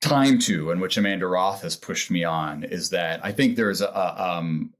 time 0.00 0.38
to, 0.40 0.70
and 0.70 0.80
which 0.80 0.96
Amanda 0.96 1.26
Roth 1.26 1.62
has 1.62 1.76
pushed 1.76 2.10
me 2.10 2.24
on, 2.24 2.64
is 2.64 2.90
that 2.90 3.24
I 3.24 3.32
think 3.32 3.56
there's 3.56 3.80
a, 3.80 3.86
a 3.86 4.36
um, 4.38 4.74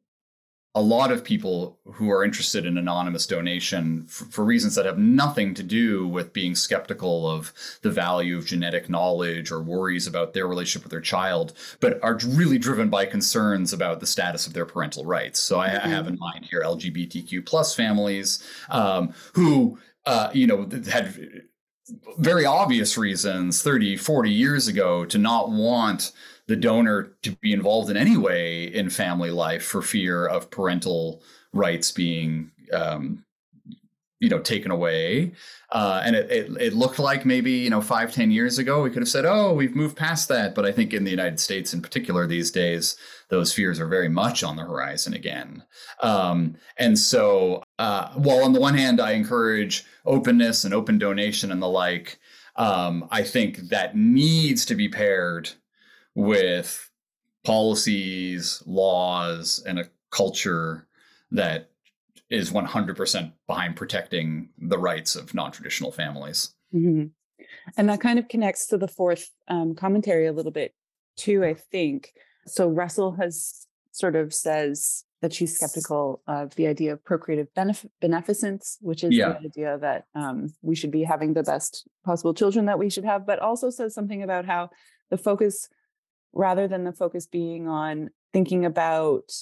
a 0.77 0.83
lot 0.83 1.11
of 1.11 1.25
people 1.25 1.79
who 1.95 2.11
are 2.11 2.23
interested 2.23 2.67
in 2.67 2.77
anonymous 2.77 3.27
donation 3.27 4.05
for, 4.05 4.27
for, 4.27 4.45
reasons 4.45 4.75
that 4.75 4.85
have 4.85 4.99
nothing 4.99 5.55
to 5.55 5.62
do 5.62 6.07
with 6.07 6.35
being 6.35 6.55
skeptical 6.55 7.29
of 7.29 7.55
the 7.81 7.91
value 7.91 8.37
of 8.37 8.45
genetic 8.45 8.91
knowledge 8.91 9.51
or 9.51 9.62
worries 9.62 10.07
about 10.07 10.35
their 10.35 10.47
relationship 10.47 10.85
with 10.85 10.91
their 10.91 11.01
child, 11.01 11.55
but 11.81 11.99
are 12.05 12.19
really 12.27 12.59
driven 12.59 12.91
by 12.91 13.07
concerns 13.07 13.73
about 13.73 14.01
the 14.01 14.07
status 14.07 14.47
of 14.47 14.53
their 14.53 14.67
parental 14.67 15.07
rights. 15.07 15.41
So 15.41 15.59
I, 15.59 15.69
mm-hmm. 15.69 15.87
I 15.87 15.89
have 15.89 16.09
in 16.09 16.19
mind 16.19 16.45
here 16.45 16.61
LGBTQ 16.62 17.47
plus 17.47 17.75
families 17.75 18.47
um, 18.69 19.15
who, 19.33 19.79
uh, 20.05 20.29
you 20.35 20.47
know, 20.47 20.69
had 20.91 21.43
very 22.18 22.44
obvious 22.44 22.99
reasons 22.99 23.62
30, 23.62 23.96
40 23.96 24.31
years 24.31 24.68
ago 24.68 25.05
to 25.05 25.18
not 25.18 25.51
want 25.51 26.12
the 26.46 26.57
donor 26.57 27.12
to 27.22 27.33
be 27.37 27.53
involved 27.53 27.90
in 27.90 27.96
any 27.96 28.16
way 28.16 28.64
in 28.64 28.90
family 28.90 29.31
life 29.31 29.64
for 29.64 29.83
fear 29.83 30.27
of 30.27 30.51
parental 30.51 31.22
rights 31.53 31.90
being 31.90 32.51
um, 32.72 33.25
you 34.20 34.29
know 34.29 34.38
taken 34.38 34.70
away. 34.70 35.33
Uh, 35.72 36.00
and 36.05 36.14
it, 36.14 36.31
it, 36.31 36.50
it, 36.61 36.74
looked 36.74 36.98
like 36.98 37.26
maybe 37.26 37.50
you 37.50 37.70
know 37.70 37.81
five 37.81 38.12
ten 38.12 38.31
years 38.31 38.59
ago 38.59 38.83
we 38.83 38.90
could 38.90 39.02
have 39.02 39.09
said 39.09 39.24
oh 39.24 39.52
we've 39.52 39.76
moved 39.76 39.96
past 39.96 40.29
that. 40.29 40.55
But 40.55 40.64
i 40.64 40.72
think 40.72 40.92
in 40.92 41.05
the 41.05 41.11
united 41.11 41.40
states 41.40 41.74
in 41.74 41.83
particular 41.83 42.26
these 42.26 42.50
days 42.50 42.96
those 43.29 43.52
fears 43.52 43.81
are 43.81 43.88
very 43.88 44.09
much 44.09 44.42
on 44.42 44.57
the 44.57 44.62
horizon 44.62 45.14
again. 45.14 45.64
Um, 46.00 46.57
and 46.79 46.98
so 46.98 47.62
uh, 47.79 48.12
while 48.14 48.44
on 48.44 48.52
the 48.52 48.61
one 48.61 48.74
hand 48.74 49.00
i 49.00 49.12
encourage 49.12 49.85
openness 50.05 50.64
and 50.64 50.72
open 50.72 50.98
donation 50.98 51.50
and 51.50 51.62
the 51.62 51.68
like 51.68 52.18
um, 52.57 53.09
i 53.11 53.22
think 53.22 53.68
that 53.70 53.96
needs 53.96 54.64
to 54.66 54.74
be 54.74 54.88
paired 54.88 55.50
with 56.14 56.90
policies, 57.46 58.61
laws, 58.66 59.62
and 59.66 59.79
a 59.79 59.88
culture 60.11 60.88
that 61.31 61.70
is 62.31 62.51
100% 62.51 63.33
behind 63.47 63.77
protecting 63.77 64.51
the 64.59 64.79
rights 64.79 65.15
of 65.15 65.35
non-traditional 65.35 65.93
families. 65.93 66.55
Mm-hmm. 66.75 67.07
And 67.77 67.89
that 67.89 68.01
kind 68.01 68.19
of 68.19 68.29
connects 68.29 68.67
to 68.69 68.79
the 68.79 68.89
fourth 68.89 69.31
um, 69.49 69.75
commentary 69.75 70.27
a 70.27 70.33
little 70.33 70.53
bit 70.53 70.75
too, 71.17 71.45
I 71.45 71.55
think. 71.55 72.12
So 72.47 72.69
Russell 72.69 73.12
has 73.12 73.67
sort 73.93 74.17
of 74.17 74.35
says 74.35 75.05
that 75.23 75.33
she's 75.33 75.57
skeptical 75.57 76.23
of 76.27 76.55
the 76.57 76.67
idea 76.67 76.93
of 76.93 77.05
procreative 77.05 77.49
benef- 77.57 77.89
beneficence, 78.01 78.77
which 78.81 79.03
is 79.03 79.15
yeah. 79.15 79.31
the 79.31 79.47
idea 79.47 79.79
that 79.79 80.05
um, 80.15 80.49
we 80.62 80.75
should 80.75 80.91
be 80.91 81.05
having 81.05 81.33
the 81.33 81.43
best 81.43 81.89
possible 82.05 82.35
children 82.35 82.67
that 82.67 82.79
we 82.79 82.91
should 82.91 83.05
have, 83.05 83.27
but 83.27 83.39
also 83.39 83.71
says 83.71 83.95
something 83.95 84.23
about 84.23 84.45
how 84.45 84.71
the 85.11 85.17
focus 85.17 85.69
rather 86.33 86.69
than 86.69 86.85
the 86.85 86.93
focus 86.93 87.27
being 87.27 87.67
on 87.67 88.11
thinking 88.33 88.67
about 88.67 89.33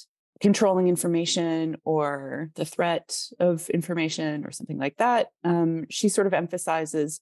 controlling 0.41 0.89
information 0.89 1.77
or 1.85 2.51
the 2.55 2.65
threat 2.65 3.19
of 3.39 3.69
information 3.71 4.45
or 4.45 4.51
something 4.51 4.79
like 4.79 4.97
that, 4.97 5.29
um, 5.45 5.87
she 5.91 6.09
sort 6.09 6.27
of 6.27 6.35
emphasizes 6.35 7.21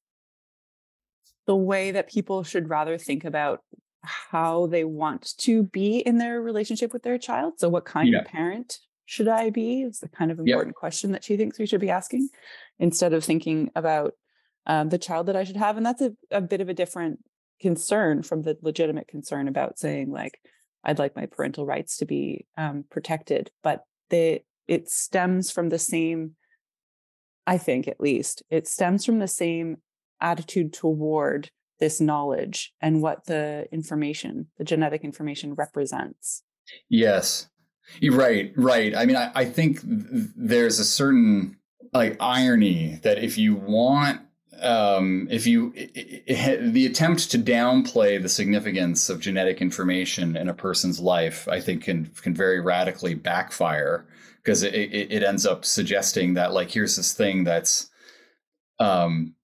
the 1.46 1.56
way 1.56 1.90
that 1.90 2.08
people 2.08 2.42
should 2.42 2.70
rather 2.70 2.96
think 2.96 3.24
about 3.24 3.60
how 4.02 4.66
they 4.66 4.84
want 4.84 5.36
to 5.38 5.62
be 5.64 5.98
in 5.98 6.18
their 6.18 6.40
relationship 6.40 6.92
with 6.92 7.02
their 7.02 7.18
child. 7.18 7.54
So, 7.58 7.68
what 7.68 7.84
kind 7.84 8.08
yeah. 8.08 8.20
of 8.20 8.26
parent 8.26 8.78
should 9.06 9.28
I 9.28 9.50
be? 9.50 9.82
Is 9.82 10.00
the 10.00 10.08
kind 10.08 10.30
of 10.30 10.38
important 10.38 10.74
question 10.74 11.12
that 11.12 11.24
she 11.24 11.36
thinks 11.36 11.58
we 11.58 11.66
should 11.66 11.80
be 11.80 11.90
asking 11.90 12.28
instead 12.78 13.12
of 13.12 13.24
thinking 13.24 13.70
about 13.76 14.14
um, 14.66 14.88
the 14.88 14.98
child 14.98 15.26
that 15.26 15.36
I 15.36 15.44
should 15.44 15.56
have. 15.56 15.76
And 15.76 15.84
that's 15.84 16.02
a, 16.02 16.12
a 16.30 16.40
bit 16.40 16.60
of 16.60 16.68
a 16.68 16.74
different 16.74 17.20
concern 17.60 18.22
from 18.22 18.42
the 18.42 18.56
legitimate 18.60 19.08
concern 19.08 19.48
about 19.48 19.78
saying 19.78 20.10
like 20.10 20.38
i'd 20.84 20.98
like 20.98 21.16
my 21.16 21.26
parental 21.26 21.66
rights 21.66 21.96
to 21.96 22.04
be 22.04 22.46
um, 22.56 22.84
protected 22.90 23.50
but 23.62 23.84
they 24.10 24.44
it 24.68 24.88
stems 24.88 25.50
from 25.50 25.68
the 25.68 25.78
same 25.78 26.32
i 27.46 27.58
think 27.58 27.88
at 27.88 28.00
least 28.00 28.42
it 28.50 28.66
stems 28.66 29.04
from 29.04 29.18
the 29.18 29.28
same 29.28 29.76
attitude 30.20 30.72
toward 30.72 31.50
this 31.82 32.00
knowledge 32.00 32.72
and 32.80 33.02
what 33.02 33.26
the 33.26 33.66
information, 33.72 34.46
the 34.56 34.62
genetic 34.62 35.02
information 35.02 35.54
represents. 35.54 36.44
Yes. 36.88 37.48
Right, 38.00 38.52
right. 38.54 38.94
I 38.94 39.04
mean, 39.04 39.16
I, 39.16 39.32
I 39.34 39.44
think 39.44 39.80
there's 39.82 40.78
a 40.78 40.84
certain 40.84 41.56
like 41.92 42.16
irony 42.20 43.00
that 43.02 43.18
if 43.18 43.36
you 43.36 43.56
want 43.56 44.20
um, 44.60 45.28
if 45.30 45.46
you 45.46 45.72
it, 45.74 46.22
it, 46.26 46.72
the 46.72 46.86
attempt 46.86 47.30
to 47.30 47.38
downplay 47.38 48.20
the 48.20 48.28
significance 48.28 49.08
of 49.08 49.20
genetic 49.20 49.60
information 49.60 50.36
in 50.36 50.48
a 50.48 50.54
person's 50.54 51.00
life, 51.00 51.48
I 51.48 51.60
think 51.60 51.84
can 51.84 52.06
can 52.20 52.34
very 52.34 52.60
radically 52.60 53.14
backfire 53.14 54.06
because 54.36 54.62
it, 54.62 54.74
it, 54.74 55.22
ends 55.22 55.46
up 55.46 55.64
suggesting 55.64 56.34
that 56.34 56.52
like 56.52 56.70
here's 56.70 56.96
this 56.96 57.14
thing 57.14 57.44
that's 57.44 57.90
um, 58.78 59.34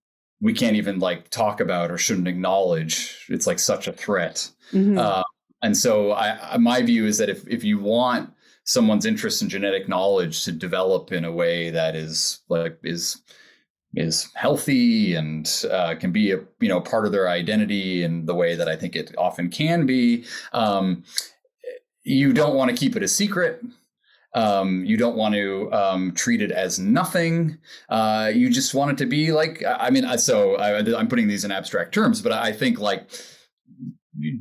we 0.40 0.52
can't 0.52 0.76
even 0.76 0.98
like 0.98 1.30
talk 1.30 1.60
about 1.60 1.90
or 1.90 1.98
shouldn't 1.98 2.28
acknowledge. 2.28 3.24
It's 3.28 3.46
like 3.46 3.58
such 3.58 3.88
a 3.88 3.92
threat. 3.92 4.50
Mm-hmm. 4.72 4.98
Uh, 4.98 5.22
and 5.62 5.76
so 5.76 6.12
I, 6.12 6.56
my 6.58 6.82
view 6.82 7.06
is 7.06 7.18
that 7.18 7.28
if 7.28 7.46
if 7.48 7.64
you 7.64 7.78
want 7.78 8.32
someone's 8.64 9.06
interest 9.06 9.40
in 9.40 9.48
genetic 9.48 9.88
knowledge 9.88 10.44
to 10.44 10.52
develop 10.52 11.10
in 11.10 11.24
a 11.24 11.32
way 11.32 11.70
that 11.70 11.96
is 11.96 12.40
like 12.48 12.78
is 12.82 13.22
is 13.94 14.29
healthy 14.35 15.14
and 15.14 15.64
uh, 15.70 15.94
can 15.94 16.12
be 16.12 16.33
a 16.33 16.40
you 16.61 16.68
know 16.68 16.81
part 16.81 17.07
of 17.07 17.12
their 17.12 17.29
identity 17.29 18.03
in 18.03 18.27
the 18.27 18.35
way 18.35 18.55
that 18.55 18.68
I 18.68 18.77
think 18.77 18.96
it 18.96 19.14
often 19.16 19.51
can 19.51 19.87
be. 19.87 20.24
Um, 20.53 21.05
you 22.03 22.33
don't 22.33 22.55
want 22.55 22.70
to 22.70 22.77
keep 22.77 22.96
it 22.96 23.03
a 23.03 23.09
secret. 23.09 23.62
Um, 24.35 24.85
you 24.85 24.96
don't 24.96 25.16
want 25.16 25.35
to 25.35 25.72
um, 25.72 26.12
treat 26.12 26.42
it 26.42 26.51
as 26.51 26.79
nothing. 26.79 27.59
Uh, 27.88 28.31
you 28.33 28.51
just 28.51 28.74
want 28.74 28.92
it 28.92 28.98
to 28.98 29.07
be 29.07 29.33
like 29.33 29.62
I 29.66 29.90
mean, 29.90 30.07
so 30.18 30.57
I, 30.57 30.79
I'm 30.98 31.09
putting 31.09 31.29
these 31.29 31.44
in 31.44 31.51
abstract 31.51 31.94
terms, 31.94 32.20
but 32.20 32.33
I 32.33 32.53
think 32.53 32.79
like 32.79 33.11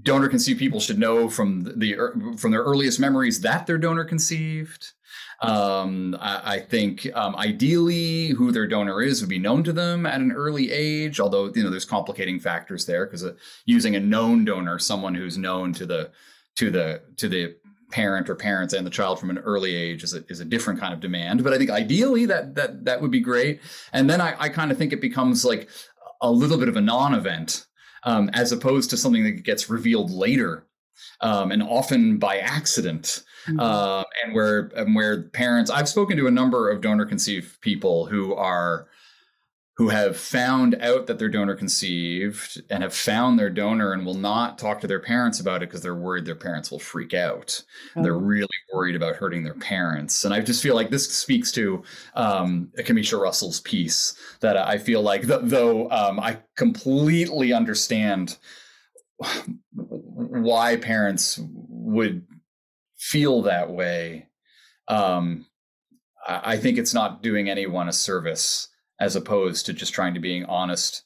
donor 0.03 0.27
conceived 0.27 0.59
people 0.59 0.79
should 0.79 0.99
know 0.99 1.29
from 1.29 1.63
the 1.77 1.95
from 2.37 2.51
their 2.51 2.63
earliest 2.63 2.99
memories 2.99 3.41
that 3.41 3.65
they're 3.65 3.77
donor 3.77 4.05
conceived. 4.05 4.93
Um, 5.41 6.17
I, 6.19 6.55
I, 6.55 6.59
think 6.59 7.07
um, 7.13 7.35
ideally 7.35 8.29
who 8.29 8.51
their 8.51 8.65
donor 8.65 9.03
is 9.03 9.21
would 9.21 9.29
be 9.29 9.37
known 9.37 9.63
to 9.65 9.73
them 9.73 10.07
at 10.07 10.19
an 10.19 10.31
early 10.31 10.71
age, 10.71 11.19
although 11.19 11.51
you 11.53 11.63
know 11.63 11.69
there's 11.69 11.85
complicating 11.85 12.39
factors 12.39 12.87
there 12.87 13.05
because 13.05 13.23
uh, 13.23 13.33
using 13.65 13.95
a 13.95 13.99
known 13.99 14.45
donor, 14.45 14.79
someone 14.79 15.13
who's 15.13 15.37
known 15.37 15.73
to 15.73 15.85
the 15.85 16.09
to 16.55 16.71
the 16.71 17.01
to 17.17 17.29
the 17.29 17.55
parent 17.91 18.29
or 18.29 18.35
parents 18.35 18.73
and 18.73 18.85
the 18.85 18.91
child 18.91 19.19
from 19.19 19.29
an 19.29 19.37
early 19.37 19.75
age 19.75 20.03
is 20.03 20.13
a, 20.13 20.23
is 20.27 20.39
a 20.39 20.45
different 20.45 20.79
kind 20.79 20.93
of 20.93 20.99
demand. 20.99 21.43
But 21.43 21.53
I 21.53 21.57
think 21.57 21.69
ideally 21.69 22.25
that 22.25 22.55
that 22.55 22.85
that 22.85 23.01
would 23.01 23.11
be 23.11 23.19
great. 23.19 23.61
And 23.93 24.09
then 24.09 24.21
I, 24.21 24.35
I 24.39 24.49
kind 24.49 24.71
of 24.71 24.77
think 24.77 24.91
it 24.91 25.01
becomes 25.01 25.45
like 25.45 25.69
a 26.21 26.31
little 26.31 26.57
bit 26.57 26.67
of 26.67 26.77
a 26.77 26.81
non-event 26.81 27.67
um, 28.03 28.29
as 28.33 28.51
opposed 28.51 28.89
to 28.89 28.97
something 28.97 29.23
that 29.23 29.43
gets 29.43 29.69
revealed 29.69 30.11
later 30.11 30.66
um, 31.21 31.51
and 31.51 31.63
often 31.63 32.17
by 32.17 32.37
accident. 32.37 33.23
Mm-hmm. 33.47 33.59
Uh, 33.59 34.03
and 34.23 34.33
where 34.33 34.71
and 34.75 34.93
where 34.93 35.23
parents, 35.29 35.71
I've 35.71 35.87
spoken 35.87 36.17
to 36.17 36.27
a 36.27 36.31
number 36.31 36.69
of 36.69 36.81
donor 36.81 37.05
conceived 37.05 37.61
people 37.61 38.05
who 38.05 38.33
are 38.33 38.87
who 39.77 39.89
have 39.89 40.17
found 40.17 40.75
out 40.81 41.05
that 41.05 41.19
they're 41.19 41.29
donor 41.29 41.55
conceived 41.55 42.59
and 42.71 42.81
have 42.81 42.95
found 42.95 43.37
their 43.37 43.49
donor 43.49 43.93
and 43.93 44.03
will 44.07 44.15
not 44.15 44.57
talk 44.57 44.81
to 44.81 44.87
their 44.87 44.99
parents 44.99 45.39
about 45.39 45.61
it 45.61 45.69
because 45.69 45.81
they're 45.81 45.93
worried 45.93 46.25
their 46.25 46.33
parents 46.33 46.71
will 46.71 46.79
freak 46.79 47.13
out. 47.13 47.61
Oh. 47.95 48.01
They're 48.01 48.17
really 48.17 48.47
worried 48.73 48.95
about 48.95 49.17
hurting 49.17 49.43
their 49.43 49.53
parents. 49.53 50.25
And 50.25 50.33
I 50.33 50.39
just 50.39 50.63
feel 50.63 50.73
like 50.73 50.89
this 50.89 51.07
speaks 51.07 51.51
to 51.51 51.83
um, 52.15 52.71
Camisha 52.79 53.21
Russell's 53.21 53.61
piece 53.61 54.15
that 54.39 54.57
I 54.57 54.79
feel 54.79 55.03
like, 55.03 55.27
th- 55.27 55.41
though 55.43 55.87
um, 55.91 56.19
I 56.19 56.39
completely 56.55 57.53
understand 57.53 58.37
why 60.17 60.77
parents 60.77 61.39
would 61.41 62.25
feel 62.97 63.43
that 63.43 63.69
way. 63.69 64.27
Um, 64.87 65.45
I 66.27 66.57
think 66.57 66.77
it's 66.77 66.93
not 66.93 67.23
doing 67.23 67.49
anyone 67.49 67.87
a 67.87 67.93
service 67.93 68.67
as 68.99 69.15
opposed 69.15 69.65
to 69.65 69.73
just 69.73 69.93
trying 69.93 70.13
to 70.15 70.19
being 70.19 70.45
honest 70.45 71.03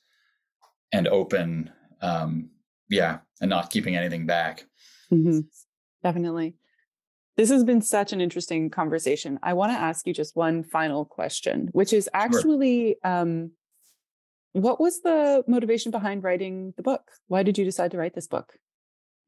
and 0.91 1.07
open 1.07 1.71
um 2.01 2.49
yeah 2.89 3.19
and 3.39 3.49
not 3.49 3.69
keeping 3.69 3.95
anything 3.95 4.25
back 4.25 4.65
mm-hmm. 5.11 5.39
definitely 6.03 6.55
this 7.37 7.49
has 7.49 7.63
been 7.63 7.81
such 7.81 8.11
an 8.11 8.21
interesting 8.21 8.69
conversation 8.69 9.39
i 9.43 9.53
want 9.53 9.71
to 9.71 9.77
ask 9.77 10.07
you 10.07 10.13
just 10.13 10.35
one 10.35 10.63
final 10.63 11.05
question 11.05 11.69
which 11.71 11.93
is 11.93 12.09
actually 12.13 12.97
sure. 13.03 13.13
um 13.13 13.51
what 14.53 14.81
was 14.81 15.01
the 15.01 15.43
motivation 15.47 15.91
behind 15.91 16.23
writing 16.23 16.73
the 16.77 16.83
book 16.83 17.11
why 17.27 17.43
did 17.43 17.57
you 17.57 17.63
decide 17.63 17.91
to 17.91 17.97
write 17.97 18.15
this 18.15 18.27
book 18.27 18.53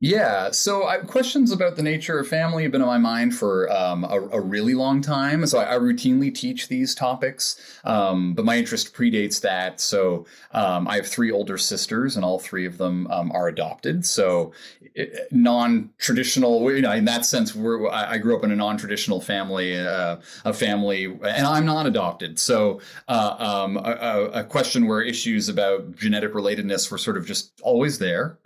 yeah, 0.04 0.52
so 0.52 0.86
I, 0.86 0.98
questions 0.98 1.54
about 1.54 1.78
the 1.78 1.82
nature 1.82 2.20
of 2.20 2.28
family 2.28 2.64
have 2.64 2.74
been 2.74 2.82
on 2.82 2.90
my 2.90 2.98
mind 2.98 3.38
for 3.38 3.72
um, 3.72 4.04
a, 4.04 4.20
a, 4.34 4.42
really 4.42 4.76
long 4.76 5.00
time. 5.00 5.46
So 5.48 5.60
I, 5.60 5.76
I 5.76 5.80
routinely 5.80 6.36
teach 6.36 6.68
these 6.68 6.94
topics, 6.94 7.58
um, 7.86 8.34
but 8.34 8.44
my 8.44 8.58
interest 8.58 8.94
predates 8.94 9.40
that. 9.40 9.80
So 9.80 10.26
um, 10.52 10.90
I 10.90 10.98
have 10.98 11.08
three 11.08 11.32
older 11.32 11.58
sisters, 11.58 12.18
and 12.18 12.26
all 12.26 12.38
three 12.38 12.66
of 12.66 12.78
them 12.78 13.08
um, 13.12 13.32
are 13.32 13.48
adopted. 13.48 14.06
So 14.06 14.52
non-traditional, 15.32 16.70
you 16.76 16.82
know, 16.82 16.92
in 16.92 17.06
that 17.06 17.26
sense, 17.26 17.56
I, 17.56 18.18
grew 18.18 18.36
up 18.36 18.44
in 18.44 18.52
a 18.52 18.58
non-traditional 18.58 19.22
family, 19.22 19.80
uh, 19.80 20.18
a 20.44 20.52
family, 20.52 21.06
and 21.06 21.48
I'm 21.48 21.66
not 21.66 21.86
adopted. 21.86 22.40
So 22.40 22.82
uh, 23.08 23.36
um, 23.40 23.78
a, 23.78 24.30
a 24.34 24.44
question 24.44 24.86
where 24.86 25.02
issues 25.02 25.48
about 25.48 25.96
genetic 25.96 26.34
relatedness 26.34 26.92
were 26.92 26.98
sort 26.98 27.16
of 27.16 27.26
just 27.26 27.62
always 27.62 28.00
there. 28.00 28.38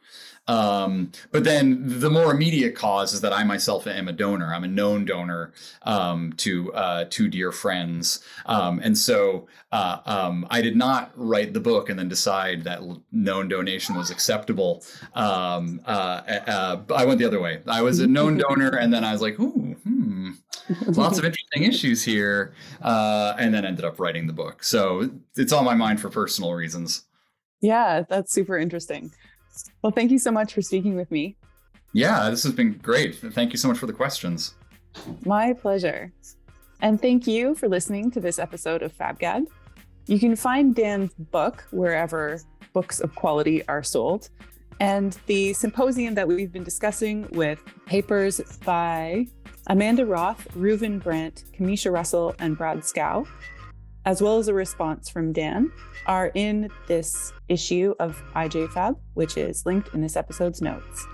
Um, 0.47 1.11
but 1.31 1.43
then 1.43 1.99
the 1.99 2.09
more 2.09 2.31
immediate 2.31 2.75
cause 2.75 3.13
is 3.13 3.21
that 3.21 3.33
I 3.33 3.43
myself 3.43 3.85
am 3.85 4.07
a 4.07 4.13
donor. 4.13 4.53
I'm 4.53 4.63
a 4.63 4.67
known 4.67 5.05
donor 5.05 5.53
um, 5.83 6.33
to 6.37 6.73
uh, 6.73 7.05
two 7.09 7.27
dear 7.27 7.51
friends, 7.51 8.21
um, 8.45 8.79
and 8.81 8.97
so 8.97 9.47
uh, 9.71 9.99
um, 10.05 10.47
I 10.49 10.61
did 10.61 10.75
not 10.75 11.11
write 11.15 11.53
the 11.53 11.59
book 11.59 11.89
and 11.89 11.99
then 11.99 12.07
decide 12.07 12.63
that 12.63 12.81
known 13.11 13.49
donation 13.49 13.95
was 13.95 14.09
acceptable. 14.09 14.83
Um, 15.15 15.81
uh, 15.85 16.21
uh, 16.47 16.81
I 16.95 17.05
went 17.05 17.19
the 17.19 17.25
other 17.25 17.41
way. 17.41 17.61
I 17.67 17.81
was 17.81 17.99
a 17.99 18.07
known 18.07 18.37
donor, 18.49 18.77
and 18.77 18.93
then 18.93 19.03
I 19.03 19.11
was 19.11 19.21
like, 19.21 19.39
"Ooh, 19.39 19.75
hmm, 19.83 20.31
lots 20.87 21.17
of 21.17 21.25
interesting 21.25 21.63
issues 21.63 22.03
here," 22.03 22.53
uh, 22.81 23.35
and 23.37 23.53
then 23.53 23.65
ended 23.65 23.83
up 23.83 23.99
writing 23.99 24.27
the 24.27 24.33
book. 24.33 24.63
So 24.63 25.09
it's 25.35 25.51
on 25.51 25.65
my 25.65 25.75
mind 25.75 25.99
for 25.99 26.09
personal 26.09 26.53
reasons. 26.53 27.03
Yeah, 27.59 28.03
that's 28.07 28.31
super 28.31 28.57
interesting. 28.57 29.11
Well, 29.81 29.91
thank 29.91 30.11
you 30.11 30.19
so 30.19 30.31
much 30.31 30.53
for 30.53 30.61
speaking 30.61 30.95
with 30.95 31.09
me. 31.11 31.35
Yeah, 31.93 32.29
this 32.29 32.43
has 32.43 32.53
been 32.53 32.73
great. 32.73 33.15
Thank 33.15 33.53
you 33.53 33.57
so 33.57 33.67
much 33.67 33.77
for 33.77 33.87
the 33.87 33.93
questions. 33.93 34.55
My 35.25 35.53
pleasure. 35.53 36.11
And 36.81 37.01
thank 37.01 37.25
you 37.25 37.55
for 37.55 37.67
listening 37.67 38.11
to 38.11 38.19
this 38.19 38.39
episode 38.39 38.83
of 38.83 38.95
FabGab. 38.95 39.45
You 40.05 40.19
can 40.19 40.35
find 40.35 40.75
Dan's 40.75 41.13
book 41.13 41.65
wherever 41.71 42.39
books 42.73 42.99
of 42.99 43.15
quality 43.15 43.67
are 43.67 43.83
sold. 43.83 44.29
And 44.79 45.17
the 45.25 45.53
symposium 45.53 46.13
that 46.15 46.27
we've 46.27 46.51
been 46.51 46.63
discussing 46.63 47.27
with 47.31 47.59
papers 47.87 48.39
by 48.63 49.25
Amanda 49.67 50.05
Roth, 50.05 50.47
Reuven 50.53 51.01
Brandt, 51.01 51.45
Camisha 51.57 51.91
Russell, 51.91 52.35
and 52.39 52.57
Brad 52.57 52.79
Skow 52.79 53.27
as 54.07 54.21
well 54.21 54.37
as 54.37 54.47
a 54.47 54.53
response 54.53 55.09
from 55.09 55.33
Dan, 55.33 55.69
are 56.05 56.31
in 56.33 56.69
this 56.87 57.33
issue 57.49 57.93
of 57.99 58.23
IJFab, 58.33 58.95
which 59.15 59.35
is 59.35 59.65
linked 59.65 59.93
in 59.93 59.99
this 59.99 60.15
episode's 60.15 60.61
notes. 60.61 61.05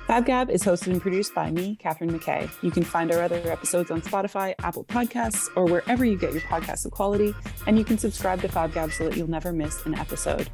FabGab 0.00 0.50
is 0.50 0.64
hosted 0.64 0.88
and 0.88 1.00
produced 1.00 1.32
by 1.32 1.52
me, 1.52 1.78
Kathryn 1.82 2.10
MacKay. 2.10 2.48
You 2.60 2.72
can 2.72 2.82
find 2.82 3.12
our 3.12 3.22
other 3.22 3.40
episodes 3.50 3.92
on 3.92 4.00
Spotify, 4.00 4.54
Apple 4.64 4.84
Podcasts, 4.84 5.48
or 5.54 5.64
wherever 5.66 6.04
you 6.04 6.18
get 6.18 6.32
your 6.32 6.42
podcasts 6.42 6.84
of 6.84 6.90
quality, 6.90 7.32
and 7.68 7.78
you 7.78 7.84
can 7.84 7.98
subscribe 7.98 8.40
to 8.40 8.48
FabGab 8.48 8.92
so 8.92 9.04
that 9.04 9.16
you'll 9.16 9.30
never 9.30 9.52
miss 9.52 9.86
an 9.86 9.94
episode. 9.94 10.50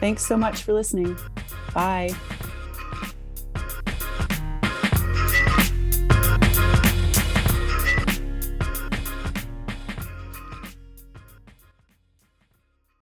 Thanks 0.00 0.24
so 0.24 0.38
much 0.38 0.62
for 0.62 0.72
listening. 0.72 1.18
Bye. 1.74 2.14